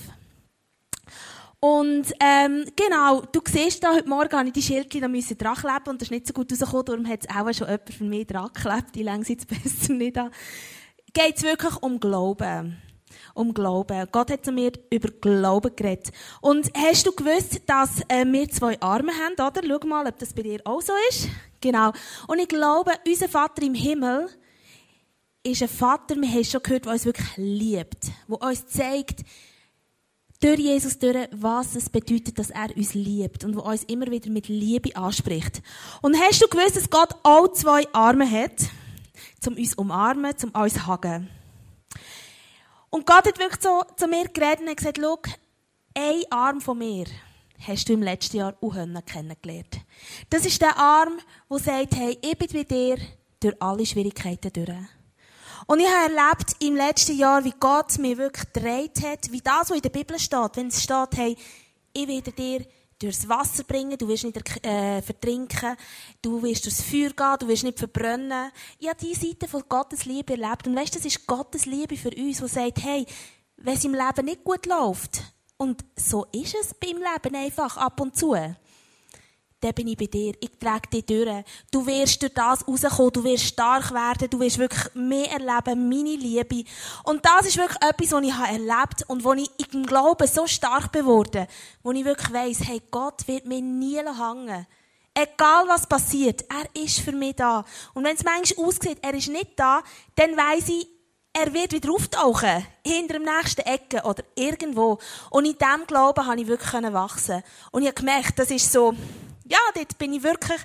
[1.60, 5.56] Und ähm, genau, du siehst da, heute Morgen habe ich die Schildchen da müssen dran
[5.56, 8.04] kleben und das ist nicht so gut rausgekommen, darum hat es auch schon jemand für
[8.04, 10.32] mich dran geklebt, die länge jetzt besser nicht an.
[11.14, 12.78] Geht es wirklich um Glauben.
[13.38, 14.08] Um Glauben.
[14.12, 16.12] Gott hat zu mir über Glauben geredet.
[16.42, 19.62] Und hast du gewusst, dass äh, wir zwei Arme haben, oder?
[19.64, 21.30] Schau mal, ob das bei dir auch so ist.
[21.62, 21.92] Genau.
[22.28, 24.28] Und ich glaube, unser Vater im Himmel
[25.44, 28.12] ist ein Vater, wir haben schon gehört, der uns wirklich liebt.
[28.28, 29.24] Der uns zeigt,
[30.40, 34.30] durch Jesus durch, was es bedeutet, dass er uns liebt und wo uns immer wieder
[34.30, 35.62] mit Liebe anspricht.
[36.02, 38.70] Und hast du gewusst, dass Gott auch zwei Arme hat,
[39.40, 41.30] zum uns umarmen, zum uns hagen?
[42.90, 45.20] Und Gott hat wirklich so zu mir geredet und hat gesagt, schau,
[45.94, 47.06] ein Arm von mir
[47.66, 49.82] hast du im letzten Jahr auch kennengelernt.
[50.30, 51.20] Das ist der Arm,
[51.50, 52.98] der sagt, hey, ich bin bei dir
[53.40, 54.78] durch alle Schwierigkeiten durch.
[55.66, 59.70] Und ich habe erlebt im letzten Jahr, wie Gott mir wirklich gedreht hat, wie das,
[59.70, 60.56] was in der Bibel steht.
[60.56, 61.38] Wenn es steht, hey,
[61.94, 62.66] ich werde dir
[63.00, 65.76] durchs Wasser bringen, du wirst nicht äh, vertrinken,
[66.22, 68.32] du wirst durchs Feuer gehen, du wirst nicht verbrennen.
[68.32, 70.68] Habe diese Seite von Gottes Liebe erlebt.
[70.68, 73.06] Und weißt, das ist Gottes Liebe für uns, die sagt, hey,
[73.58, 75.22] wenn es im Leben nicht gut läuft,
[75.58, 78.36] und so ist es beim Leben einfach ab und zu,
[79.60, 80.34] dann bin ich bei dir.
[80.40, 81.44] Ich trage dich durch.
[81.72, 86.16] Du wirst durch das rauskommen, du wirst stark werden, du wirst wirklich mehr erleben, meine
[86.16, 86.64] Liebe.
[87.04, 90.46] Und das ist wirklich etwas, was ich erlebt habe und wo ich im Glauben so
[90.46, 91.48] stark geworden
[91.88, 94.68] wo ich wirklich weiss, hey, Gott wird mir nie hängen.
[95.14, 97.64] Egal was passiert, er ist für mich da.
[97.94, 99.82] Und wenn es manchmal aussieht, er ist nicht da,
[100.16, 100.86] dann weiss ich,
[101.32, 102.68] er wird wieder auftauchen.
[102.86, 105.00] Hinter dem nächsten Ecke oder irgendwo.
[105.30, 107.42] Und in diesem Glauben konnte ich wirklich wachsen.
[107.72, 108.94] Und ich habe gemerkt, das ist so,
[109.50, 110.62] ja, dort bin ich wirklich,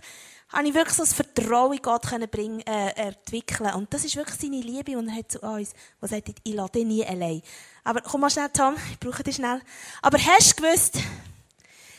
[0.49, 3.75] habe ich wirklich so das Vertrauen in Gott können bringen, äh, entwickeln.
[3.75, 6.73] Und das ist wirklich seine Liebe, und er hat zu uns, die sagt, ich lasse
[6.73, 7.43] dich nie allein.
[7.85, 9.61] Aber komm mal schnell, Tom, ich brauche dich schnell.
[10.01, 10.99] Aber hast du gewusst,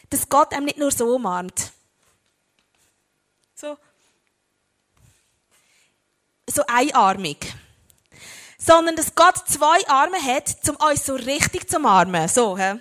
[0.10, 1.72] dass Gott einem nicht nur so umarmt?
[3.56, 3.78] So.
[6.48, 7.54] So einarmig.
[8.58, 12.28] Sondern, dass Gott zwei Arme hat, um uns so richtig zu umarmen.
[12.28, 12.80] So, hä?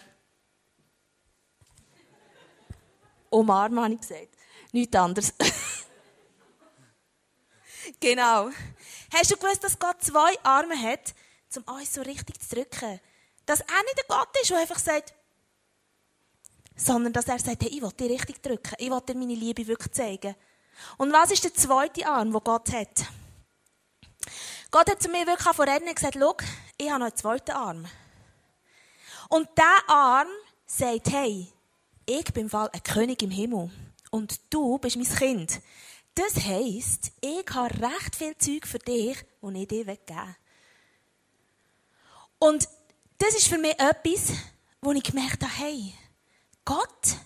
[3.32, 4.36] Umarmen, habe ich gesagt.
[4.72, 5.34] Nichts anderes.
[8.00, 8.50] genau.
[9.12, 11.14] Hast du gewusst, dass Gott zwei Arme hat,
[11.56, 13.00] um uns so richtig zu drücken?
[13.44, 15.14] Dass er nicht der Gott ist, der einfach sagt,
[16.76, 18.74] sondern dass er sagt, hey, ich will dir richtig drücken.
[18.78, 20.34] Ich will dir meine Liebe wirklich zeigen.
[20.96, 23.04] Und was ist der zweite Arm, den Gott hat?
[24.70, 26.34] Gott hat zu mir wirklich vor und gesagt, schau,
[26.78, 27.86] ich habe noch einen zweiten Arm.
[29.28, 30.28] Und dieser Arm
[30.66, 31.52] sagt, hey,
[32.06, 33.70] ich bin im Fall ein König im Himmel
[34.10, 35.60] und du bist mein Kind.
[36.14, 40.36] Das heisst, ich habe recht viel Zeug für dich, das ich dir geben will.
[42.38, 42.68] Und
[43.18, 44.36] das ist für mich etwas,
[44.80, 45.94] wo ich gemerkt habe, hey,
[46.64, 47.16] Gott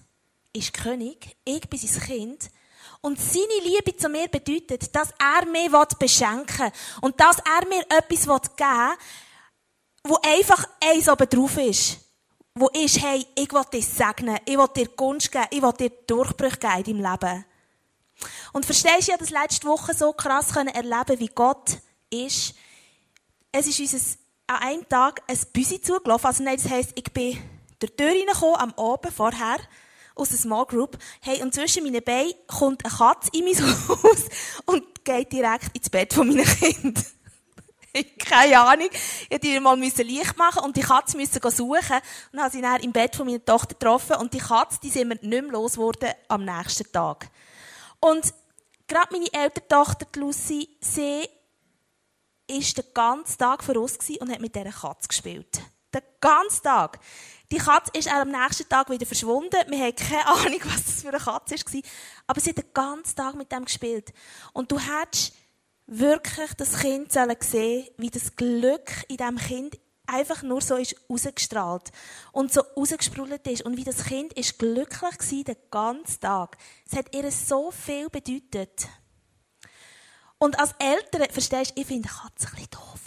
[0.52, 2.50] ist König, ich bin sein Kind.
[3.00, 6.72] Und seine Liebe zu mir bedeutet, dass er mich beschenken will.
[7.00, 8.96] Und dass er mir etwas geben will,
[10.04, 12.05] wo einfach eins oben drauf ist
[12.56, 15.90] wo ist, hey, ich will dich segnen, ich will dir Gunst geben, ich will dir
[16.06, 17.44] Durchbrüche geben in deinem Leben.
[18.54, 21.78] Und verstehst du, ja, das letzte Woche so krass können erleben, wie Gott
[22.08, 22.54] ist.
[23.52, 26.26] Es ist uns an einem Tag ein Büsi zugelaufen.
[26.26, 27.38] Also, nein, das heisst, ich bin
[27.82, 29.58] der Tür reingekommen, am Abend vorher,
[30.14, 30.96] aus der Small Group.
[31.20, 33.54] Hey, und zwischen meinen Beinen kommt eine Katze in mein
[33.88, 34.24] Haus
[34.64, 37.15] und geht direkt ins Bett von meinen Kind.
[38.18, 38.88] Keine Ahnung.
[38.90, 41.74] Ich musste die mal Licht machen und die Katze müssen suchen.
[41.76, 45.08] Und dann habe sie im Bett von meiner Tochter getroffen und die Katze, die sind
[45.08, 47.28] wir nicht mehr losgeworden am nächsten Tag.
[48.00, 48.32] Und
[48.86, 51.28] gerade meine ältere Tochter, die Lucy, sie
[52.46, 55.60] ist den ganzen Tag vor uns und hat mit dieser Katze gespielt.
[55.92, 56.98] Den ganzen Tag.
[57.50, 59.56] Die Katze ist auch am nächsten Tag wieder verschwunden.
[59.68, 61.82] Wir haben keine Ahnung, was das für eine Katze war.
[62.26, 64.12] Aber sie hat den ganzen Tag mit dem gespielt.
[64.52, 65.32] Und du hättest
[65.86, 71.90] wirklich das Kind sehen wie das Glück in diesem Kind einfach nur so ist rausgestrahlt
[72.32, 73.62] und so rausgesprudelt ist.
[73.62, 76.56] Und wie das Kind ist glücklich war den ganzen Tag.
[76.86, 78.88] Es hat ihr so viel bedeutet.
[80.38, 83.06] Und als Eltern, verstehst du, ich finde Katze ein bisschen doof.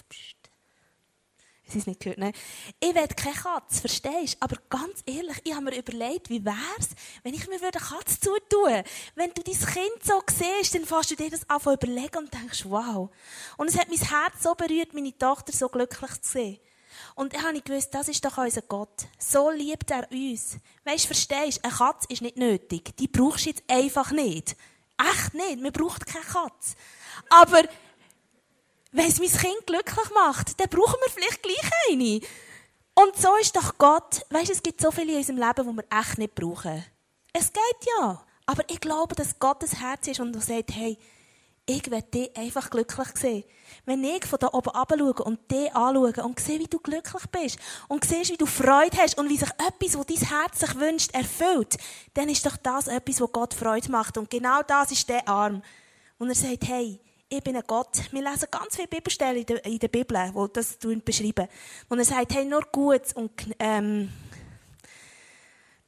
[1.70, 2.32] Sie es nicht gehört, ne?
[2.80, 4.38] Ich will keine Katze, verstehst du?
[4.40, 6.88] Aber ganz ehrlich, ich habe mir überlegt, wie wäre es,
[7.22, 8.82] wenn ich mir eine Katze zutun
[9.14, 12.64] Wenn du dein Kind so siehst, dann fährst du dir das an überlegen und denkst,
[12.66, 13.10] wow.
[13.56, 16.60] Und es hat mein Herz so berührt, meine Tochter so glücklich zu sehen.
[17.14, 19.06] Und ich habe gewusst, das ist doch unser Gott.
[19.18, 20.56] So liebt er uns.
[20.84, 22.96] Weißt du, verstehst du, eine Katze ist nicht nötig.
[22.96, 24.56] Die brauchst du jetzt einfach nicht.
[24.98, 25.60] Echt nicht.
[25.60, 26.76] Man braucht keine Katze.
[27.28, 27.62] Aber
[28.92, 32.20] wenn es mein Kind glücklich macht, dann brauchen wir vielleicht gleich eine.
[32.94, 34.26] Und so ist doch Gott.
[34.30, 36.84] Weißt es gibt so viele in unserem Leben, die wir echt nicht brauchen.
[37.32, 38.24] Es geht ja.
[38.46, 40.98] Aber ich glaube, dass Gottes Herz ist und sagt, hey,
[41.66, 43.44] ich werde dich einfach glücklich sehen.
[43.84, 47.58] Wenn ich von da oben schaue und dich anschaue und sehe, wie du glücklich bist
[47.86, 51.14] und siehst, wie du Freude hast und wie sich etwas, was dein Herz sich wünscht,
[51.14, 51.76] erfüllt,
[52.14, 54.18] dann ist doch das etwas, was Gott Freude macht.
[54.18, 55.62] Und genau das ist der Arm.
[56.18, 57.00] Und er sagt, hey,
[57.32, 57.96] ich bin ein Gott.
[58.10, 61.46] Wir lesen ganz viele Bibelstellen in der, in der Bibel, die das beschreiben.
[61.88, 64.12] Und er sagt, hey, nur Gutes und, ähm,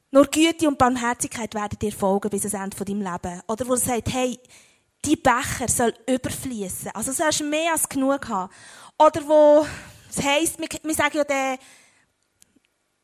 [0.09, 3.41] nur Güte und Barmherzigkeit werden dir folgen bis ans Ende von deinem Leben.
[3.47, 4.39] Oder wo er sagt, hey,
[5.03, 6.91] die Becher soll überfließen.
[6.93, 8.53] Also sollst du mehr als genug haben.
[8.97, 9.67] Oder wo
[10.09, 11.57] es heisst, wir, wir sagen ja den,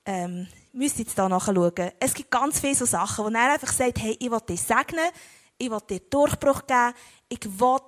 [0.05, 1.91] ähm, müsst jetzt hier nachschauen.
[1.99, 5.09] Es gibt ganz viele so Sachen, wo er einfach sagt, hey, ich will dich segnen,
[5.57, 6.93] ich will dir Durchbruch geben,
[7.27, 7.79] ich will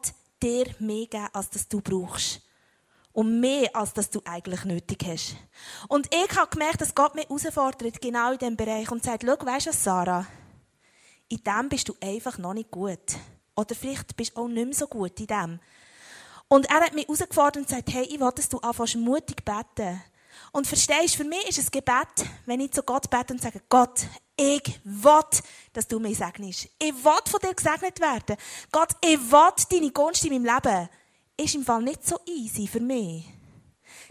[0.42, 2.42] dir mehr geben, als das du brauchst.
[3.14, 5.36] Und mehr, als das du eigentlich nötig hast.
[5.90, 9.46] Und ich habe gemerkt, dass Gott mich herausfordert, genau in diesem Bereich, und sagt, schau,
[9.46, 10.26] weisst du Sarah?
[11.28, 13.18] In dem bist du einfach noch nicht gut.
[13.56, 15.60] Oder vielleicht bist du auch nicht mehr so gut in dem.
[16.48, 20.02] Und er hat mich herausgefordert und gesagt, hey, ich will, dass du anfängst mutig beten.
[20.52, 24.06] Und verstehst, für mich ist es Gebet, wenn ich zu Gott bete und sage, Gott,
[24.42, 25.42] ich will,
[25.74, 26.68] dass du mich segnest.
[26.80, 28.36] Ich will von dir gesegnet werden.
[28.72, 30.90] Gott, ich will deine Gunst in meinem Leben.
[31.38, 33.26] Ist im Fall nicht so easy für mich.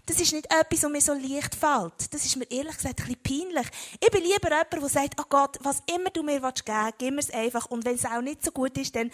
[0.07, 2.15] Das ist nicht etwas, was mir so leicht fällt.
[2.15, 3.67] Das ist mir ehrlich gesagt ein bisschen peinlich.
[4.01, 7.15] Ich bin lieber jemand, der sagt, oh Gott, was immer du mir geben willst, gib
[7.15, 7.67] mir es einfach.
[7.67, 9.11] Und wenn es auch nicht so gut ist, dann,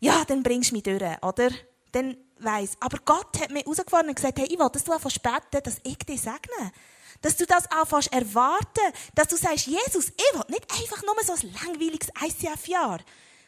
[0.00, 1.50] ja, dann bringst du mich durch, oder?
[1.92, 2.72] Dann weiss.
[2.80, 5.80] Aber Gott hat mir herausgefunden und gesagt, hey, ich will, dass du anfängst beten, dass
[5.82, 6.72] ich dich segne.
[7.22, 8.92] Dass du das anfängst erwarten.
[9.14, 13.00] Dass du sagst, Jesus, ich will nicht einfach nur so ein langweiliges ICF-Jahr.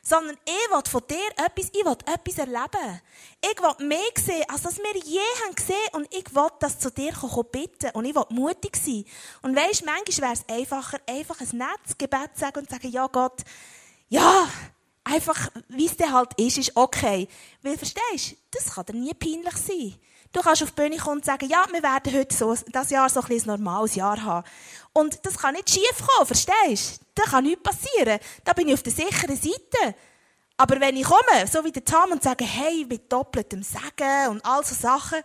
[0.02, 3.00] Sondern ich will von dir etwas, ich will etwas erleben.
[3.42, 5.76] Ich will mehr sehen, als das wir je haben gesehen.
[5.92, 7.90] Und ich will das zu dir kommen, bitten.
[7.90, 9.04] Und ich will mutig sein.
[9.42, 12.90] Und weisst, manchmal wäre es einfacher, einfach ein nettes Gebet zu sagen und zu sagen,
[12.90, 13.42] ja Gott,
[14.08, 14.48] ja,
[15.04, 17.28] einfach, wie es dir halt ist, ist okay.
[17.62, 19.94] Weil, verstehst du, das kann dir nie peinlich sein.
[20.32, 23.08] Du kannst auf die Bühne kommen und sagen, ja, wir werden heute so, das Jahr
[23.08, 24.46] so ein, ein normales Jahr haben.
[24.92, 27.06] Und das kann nicht schief kommen, verstehst du?
[27.16, 28.20] Da kann nichts passieren.
[28.44, 29.96] Da bin ich auf der sicheren Seite.
[30.56, 34.44] Aber wenn ich komme, so wie der Tom, und sage, hey, mit doppeltem Segen und
[34.44, 35.20] all so Sachen,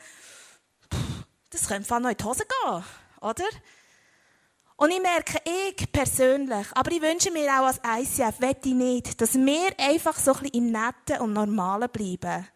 [1.49, 2.83] das könnte noch in die Hose gehen,
[3.21, 3.45] oder?
[4.77, 9.21] Und ich merke, ich persönlich, aber ich wünsche mir auch als ICF, wette ich nicht,
[9.21, 12.47] dass wir einfach so ein bisschen im Netten und Normalen bleiben.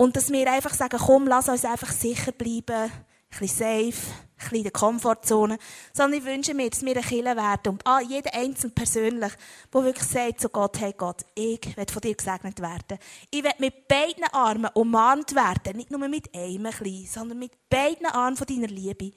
[0.00, 2.90] Und dass wir einfach sagen, komm, lass uns einfach sicher bleiben, ein
[3.28, 5.58] bisschen safe, ein bisschen in der Komfortzone.
[5.92, 9.30] Sondern ich wünsche mir, dass wir ein Killer werden und ah, jeder Einzelne persönlich,
[9.74, 12.98] der wirklich sagt zu Gott, hey Gott, ich will von dir gesegnet werden.
[13.30, 15.76] Ich will mit beiden Armen umarmt werden.
[15.76, 19.12] Nicht nur mit einem klein, sondern mit beiden Armen von deiner Liebe.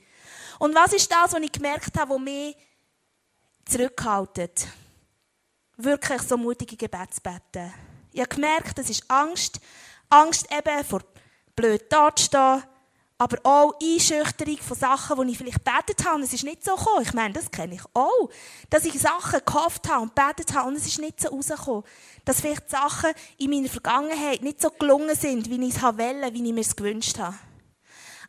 [0.60, 2.58] Und was ist das, was ich gemerkt habe, was mich
[3.64, 4.68] zurückhaltet?
[5.78, 7.74] Wirklich so mutige Gebetsbetten.
[8.12, 9.62] Ich habe gemerkt, das ist Angst.
[10.14, 11.01] Angst eben vor
[11.55, 12.64] blöd dazustehen.
[13.18, 16.76] Aber auch Einschüchterung von Sachen, die ich vielleicht betet habe und es ist nicht so
[16.76, 17.03] gekommen.
[17.03, 18.30] Ich meine, das kenne ich auch.
[18.70, 21.84] Dass ich Sachen gehofft habe und betet habe und es ist nicht so rausgekommen.
[22.26, 26.45] Dass vielleicht Sachen in meiner Vergangenheit nicht so gelungen sind, wie ich es wollte, wie
[26.45, 27.36] ich mir es gewünscht habe.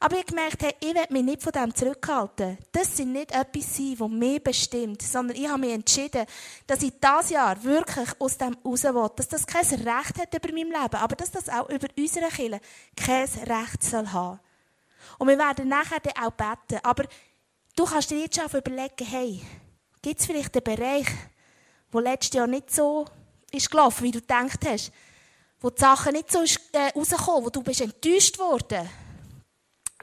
[0.05, 2.59] Aber ich gemerkt, hey, ich will mich nicht von dem zurückhalten.
[2.73, 6.27] Das sind nicht etwas sein, das mich bestimmt, sondern ich habe mich entschieden,
[6.67, 10.53] dass ich dieses Jahr wirklich aus dem raus will, dass das kein Recht hat über
[10.53, 12.61] mein Leben, aber dass das auch über unsere Kirche
[12.95, 14.41] kein Recht soll haben.
[15.17, 16.81] Und wir werden nachher dann auch beten.
[16.83, 17.05] Aber
[17.75, 19.41] du kannst dir jetzt schon überlegen, hey,
[20.03, 21.09] gibt es vielleicht einen Bereich,
[21.91, 23.07] wo letztes Jahr nicht so
[23.53, 24.93] ist gelaufen, wie du gedacht hast,
[25.63, 28.87] wo die Sachen nicht so ist, äh, rausgekommen, wo du bist enttäuscht worden,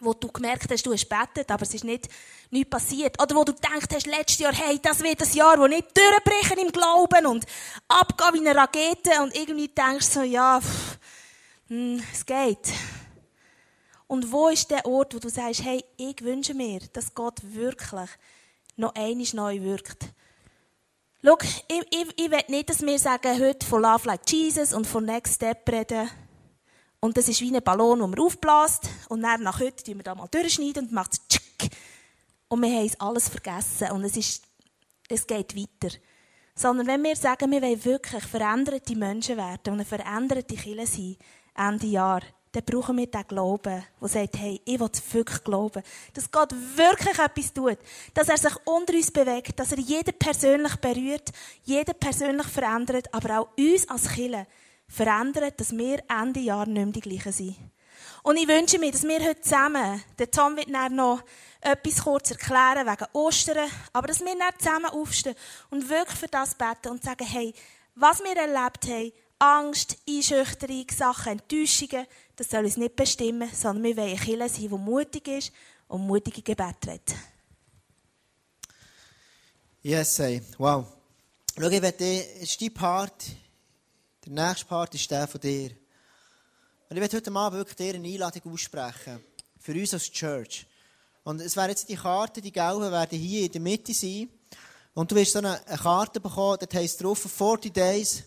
[0.01, 2.09] wo du gemerkt hast, du hast betet, aber es ist nicht
[2.49, 3.21] nichts passiert.
[3.21, 6.59] Oder wo du gedacht hast, letztes Jahr, hey, das wird das Jahr, wo nicht durchbrechen
[6.59, 7.45] im Glauben und
[7.87, 10.97] abgehen wie eine Rakete und irgendwie denkst so, ja, pff,
[11.67, 12.73] hm, es geht.
[14.07, 18.09] Und wo ist der Ort, wo du sagst, hey, ich wünsche mir, dass Gott wirklich
[18.75, 20.07] noch einmal neu wirkt.
[21.23, 21.37] Schau,
[21.67, 25.05] ich, ich, ich will nicht, dass wir sagen, heute von Love Like Jesus und von
[25.05, 26.09] Next Step reden.
[27.03, 28.87] Und das ist wie ein Ballon, den man aufbläst.
[29.09, 31.69] Und dann nach heute tun wir da mal durchschneiden und macht es
[32.47, 33.89] Und wir haben es alles vergessen.
[33.91, 34.43] Und es, ist,
[35.09, 35.95] es geht weiter.
[36.53, 41.17] Sondern wenn wir sagen, wir wollen wirklich veränderte Menschen werden und eine veränderte Kirche sein,
[41.55, 42.21] Ende Jahr,
[42.51, 45.81] dann brauchen wir den Glauben, der sagt, hey, ich will wirklich glauben,
[46.13, 47.77] dass Gott wirklich etwas tut,
[48.13, 51.31] dass er sich unter uns bewegt, dass er jeden persönlich berührt,
[51.63, 54.45] jeden persönlich verändert, aber auch uns als Kirche
[54.91, 57.55] verändert, dass wir Ende Jahr nicht mehr die gleichen sind.
[58.23, 61.23] Und ich wünsche mir, dass wir heute zusammen, der Tom wird dann noch
[61.61, 65.35] etwas kurz erklären wegen Ostern, aber dass wir dann zusammen aufstehen
[65.69, 67.53] und wirklich für das beten und sagen, hey,
[67.95, 73.97] was wir erlebt haben, Angst, Einschüchterung, Sachen, Enttäuschungen, das soll uns nicht bestimmen, sondern wir
[73.97, 75.51] wollen eine sein, die mutig ist
[75.87, 77.15] und mutige Gebete hat.
[79.81, 80.43] Yes, hey.
[80.59, 80.85] wow.
[81.59, 82.23] Schau, ich werde,
[82.59, 83.25] dein Part,
[84.25, 85.71] der nächste Part ist der von dir.
[86.89, 89.23] Und ich werde heute Abend wirklich dir eine Einladung aussprechen.
[89.59, 90.67] Für uns als Church.
[91.23, 94.29] Und es werden jetzt die Karten, die gelben, werden hier in der Mitte sein.
[94.93, 98.23] Und du wirst so eine, eine Karte bekommen, da heisst drauf 40 Days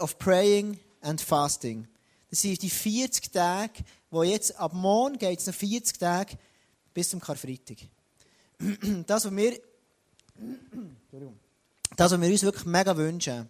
[0.00, 1.86] of Praying and Fasting.
[2.28, 6.36] Das sind die 40 Tage, wo jetzt, ab morgen geht es noch 40 Tage
[6.92, 7.78] bis zum Karfreitag.
[9.06, 9.52] Das, was wir,
[11.96, 13.48] das, was wir uns wirklich mega wünschen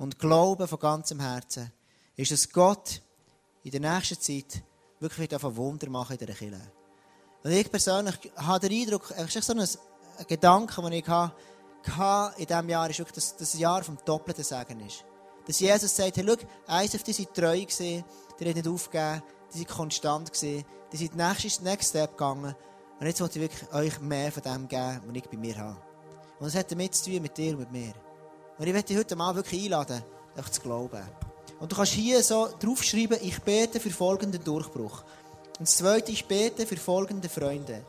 [0.00, 1.70] und glauben von ganzem Herzen,
[2.16, 3.02] ist, dass Gott
[3.62, 4.62] in der nächsten Zeit
[4.98, 6.72] wirklich ein Wunder machen in dieser Kirche.
[7.44, 12.46] Und ich persönlich habe den Eindruck, es ist so ein, Gedanke, den ich hatte, in
[12.46, 15.04] diesem Jahr, ist wirklich, dass das Jahr vom doppelten Segen ist.
[15.46, 16.36] Dass Jesus sagt, hey, schau,
[16.66, 18.04] eins auf die sind treu gewesen,
[18.38, 19.22] die haben nicht aufgegeben,
[19.52, 22.54] die sind konstant gewesen, die sind nächstes Next Step gegangen.
[22.98, 25.80] Und jetzt wollte ich wirklich euch mehr von dem geben, was ich bei mir habe.
[26.38, 28.09] Und das hat damit zu tun mit dir und mit mir.
[28.60, 30.02] Und ich möchte dich heute mal wirklich einladen,
[30.36, 31.00] einfach zu glauben.
[31.60, 35.02] Und du kannst hier so draufschreiben, ich bete für folgenden Durchbruch.
[35.58, 37.82] Und das zweite, ich bete für folgende Freunde.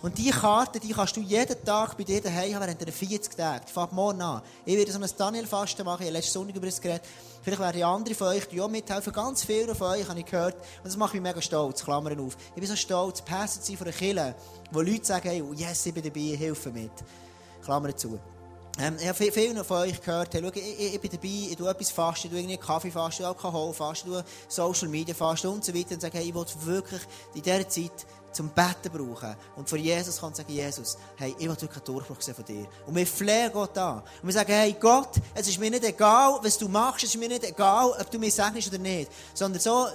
[0.00, 3.36] Und diese Karte, die kannst du jeden Tag bei dir daheim haben, während der 40
[3.36, 3.66] Tage.
[3.66, 4.42] Fängt morgen an.
[4.64, 6.02] Ich werde so ein Daniel-Fasten machen.
[6.02, 7.02] Ich habe letzten Sonntag über das geredet.
[7.42, 9.12] Vielleicht werden andere von euch, die auch mithelfen.
[9.12, 10.54] Ganz viele von euch habe ich gehört.
[10.54, 11.82] Und das macht mich mega stolz.
[11.82, 12.36] Klammern auf.
[12.54, 14.36] Ich bin so stolz, Pässe zu sein von einer Kirche,
[14.70, 16.92] wo Leute sagen, hey, yes, ich bin dabei, ich helfe mit.
[17.64, 18.20] Klammern zu.
[18.78, 21.56] Ähm, ich habe viele von euch gehört, hey, schau, ich, ich, ich, bin dabei, ich
[21.56, 25.48] tue etwas fasten, ich tue irgendwie Kaffee fasten, Alkohol fasten, ich tue Social Media fasten
[25.48, 27.02] und so weiter und sage, hey, ich will wirklich
[27.34, 31.50] in dieser Zeit zum Betten brauchen und vor Jesus kann sagen, Jesus, hey, ich will
[31.50, 32.66] wirklich einen Durchbruch sehen von dir.
[32.86, 33.98] Und wir flehen Gott an.
[33.98, 37.20] Und wir sagen, hey Gott, es ist mir nicht egal, was du machst, es ist
[37.20, 39.10] mir nicht egal, ob du mir segnest oder nicht.
[39.34, 39.86] Sondern so,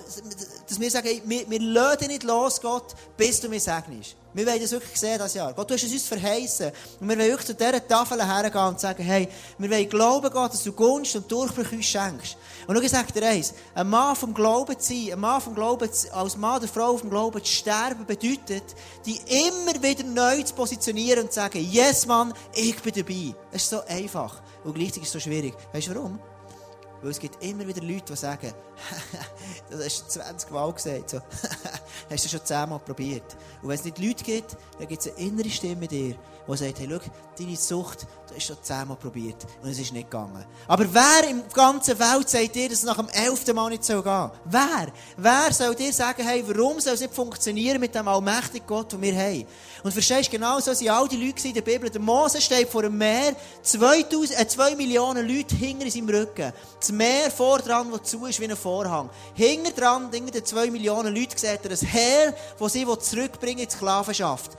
[0.68, 4.16] dass wir sagen, hey, wir, wir lassen nicht los, Gott, bis du mir segnest.
[4.38, 5.52] Wir wollen das wirklich sehen, das Jahr.
[5.52, 6.72] Gott, du hast es uns verheißen.
[7.00, 9.28] Und wir wollen wirklich zu dieser Tafel hergehen und sagen, hey,
[9.58, 12.38] wir wollen glauben, Gott, dass du Gunst und Durchbruch uns schenkst.
[12.68, 15.56] Und schau, ich sage dir eins, ein Mann vom Glauben zu sein, ein Mann vom
[15.56, 18.76] Glauben, zu, als Mann oder Frau vom Glauben zu sterben, bedeutet,
[19.08, 23.34] die immer wieder neu zu positionieren und zu sagen, yes, Mann, ich bin dabei.
[23.52, 24.40] Es ist so einfach.
[24.64, 25.56] Und gleichzeitig ist es so schwierig.
[25.74, 26.20] Weißt du warum?
[27.08, 28.52] Weil es gibt immer wieder Leute, die sagen,
[29.70, 31.22] das hast du 20 Mal gesagt, so,
[32.10, 33.38] hast du schon 10 Mal probiert.
[33.62, 36.16] Und wenn es nicht Leute gibt, dann gibt es eine innere Stimme in dir,
[36.48, 39.92] die sagt, hey, schau, deine Sucht, du hast schon 10 Mal probiert und es ist
[39.92, 40.46] nicht gegangen.
[40.68, 43.54] Aber wer im ganzen Welt sagt dir, dass es nach dem 11.
[43.54, 44.88] Mal nicht gehen Wer?
[45.18, 49.02] Wer soll dir sagen, hey, warum soll es nicht funktionieren mit dem allmächtigen Gott, den
[49.02, 49.46] wir haben?
[49.84, 51.90] Und verstehst du, genau so sind all die Leute in der Bibel.
[51.90, 56.54] Der Mose steht vor einem Meer, 2000, äh, 2 Millionen Leute hinter in seinem Rücken.
[56.80, 59.10] Das Meer vor dran, das zu ist wie ein Vorhang.
[59.34, 63.68] Hinter dran, hinter den 2 Millionen Leuten, sieht er ein Heer, das sie zurückbringen in
[63.68, 64.52] die Sklavenschaft.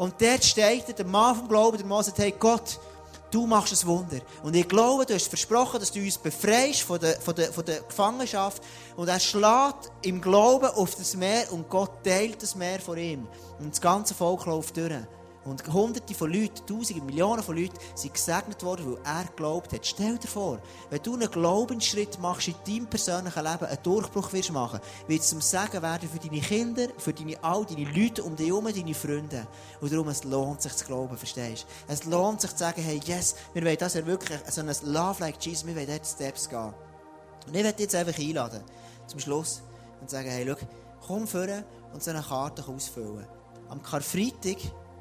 [0.00, 2.80] Und dort steht der Mann vom Glauben, der Mose, hey Gott,
[3.30, 4.18] Du machst ein Wunder.
[4.42, 7.64] Und ich glaube, du hast versprochen, dass du uns befreist von der, von der, von
[7.64, 8.60] der Gefangenschaft.
[8.96, 13.28] Und er schlägt im Glauben auf das Meer und Gott teilt das Meer vor ihm.
[13.60, 14.94] Und das ganze Volk läuft durch.
[15.44, 19.86] Und hunderte von Leuten, tausende, Millionen von Leuten sind gesegnet worden, weil er geglaubt hat.
[19.86, 20.60] Stell dir vor,
[20.90, 25.30] wenn du einen Glaubensschritt machst in deinem persönlichen Leben, einen Durchbruch wirst machen, wird es
[25.30, 28.94] zum Segen werden für deine Kinder, für deine, all deine Leute um dich herum, deine
[28.94, 29.46] Freunde.
[29.80, 31.92] Und darum, es lohnt sich zu glauben, verstehst du?
[31.92, 35.20] Es lohnt sich zu sagen, hey, yes, wir wollen das ja wirklich, so ein Love
[35.20, 36.74] like Jesus, wir wollen dort Steps gehen.
[37.46, 38.62] Und ich werde dich jetzt einfach einladen,
[39.06, 39.62] zum Schluss,
[40.02, 40.66] und sagen, hey, schau,
[41.06, 41.64] komm vorne
[41.94, 43.26] und so eine Karte ausfüllen.
[43.70, 44.58] Am Karfreitag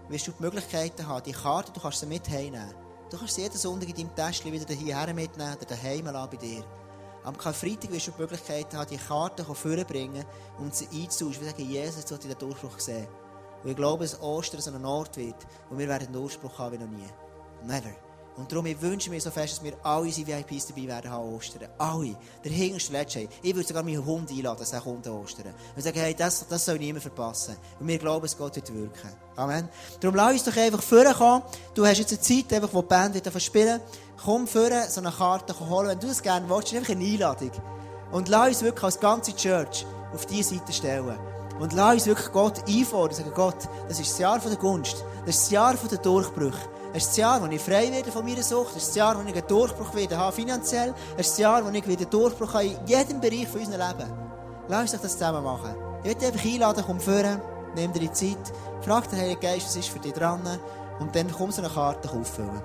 [0.10, 2.28] wirst du die Möglichkeiten haben, die Karte, du kannst sie mit.
[2.28, 6.64] Du kannst sie jeden Sonntag in deinem Täschchen wieder hierher mitnehmen oder daheim bei dir.
[7.24, 10.26] Am Karfreitag wirst du die Möglichkeit haben, die Karte vorbringen
[10.58, 11.42] und sie einzutauschen.
[11.42, 13.08] Wir sagen, Jesus, jetzt den Durchbruch sehen.
[13.64, 15.36] Und ich glaube, dass Ostern so ein Ort wird,
[15.70, 17.10] wo wir werden einen Durchbruch haben wie noch nie.
[17.64, 18.09] Never.
[18.40, 21.36] Und darum, ich wünsche mir so fest, dass wir alle unsere VIPs dabei werden haben
[21.36, 21.68] Ostern.
[21.78, 22.16] Alle.
[22.42, 23.28] Der hinterste Letzte.
[23.44, 25.54] Ich würde sogar meinen Hund einladen, dass er kommt an Ostern.
[25.76, 27.58] Und sagen, hey, das, das soll niemand verpassen.
[27.82, 29.10] Und wir glauben, es Gott wird wirken.
[29.36, 29.68] Amen.
[30.00, 31.44] Darum lass uns doch einfach vorkommen.
[31.74, 33.82] Du hast jetzt eine Zeit, einfach, wo die Band wieder spielen
[34.24, 35.90] Komm vorne, so eine Karte holen.
[35.90, 37.52] Wenn du es gerne willst, einfach eine Einladung.
[38.14, 41.20] Und lass uns wirklich als ganze Church auf diese Seite stellen.
[41.60, 43.18] Und lass uns wirklich Gott einfordern.
[43.18, 45.04] Sagen, Gott, das ist das Jahr der Gunst.
[45.26, 46.79] Das ist das Jahr der Durchbrüche.
[46.92, 48.72] Es ist das Jahr, in dem ich frei werde von meiner Sucht.
[48.76, 50.94] Es ist das Jahr, in dem ich einen Durchbruch wieder habe finanziell.
[51.18, 53.88] Es ist das Jahr, in dem ich wieder Durchbruch habe in jedem Bereich von unserem
[53.88, 54.12] Leben.
[54.68, 55.76] Lass uns das zusammen machen.
[56.00, 57.42] Ich werde dich einfach einladen, komm führen,
[57.76, 58.38] nimm dir die Zeit,
[58.82, 60.42] frag den Heiligen Geist, was ist für dich dran
[61.00, 62.62] und dann komm so eine Karte auffüllen.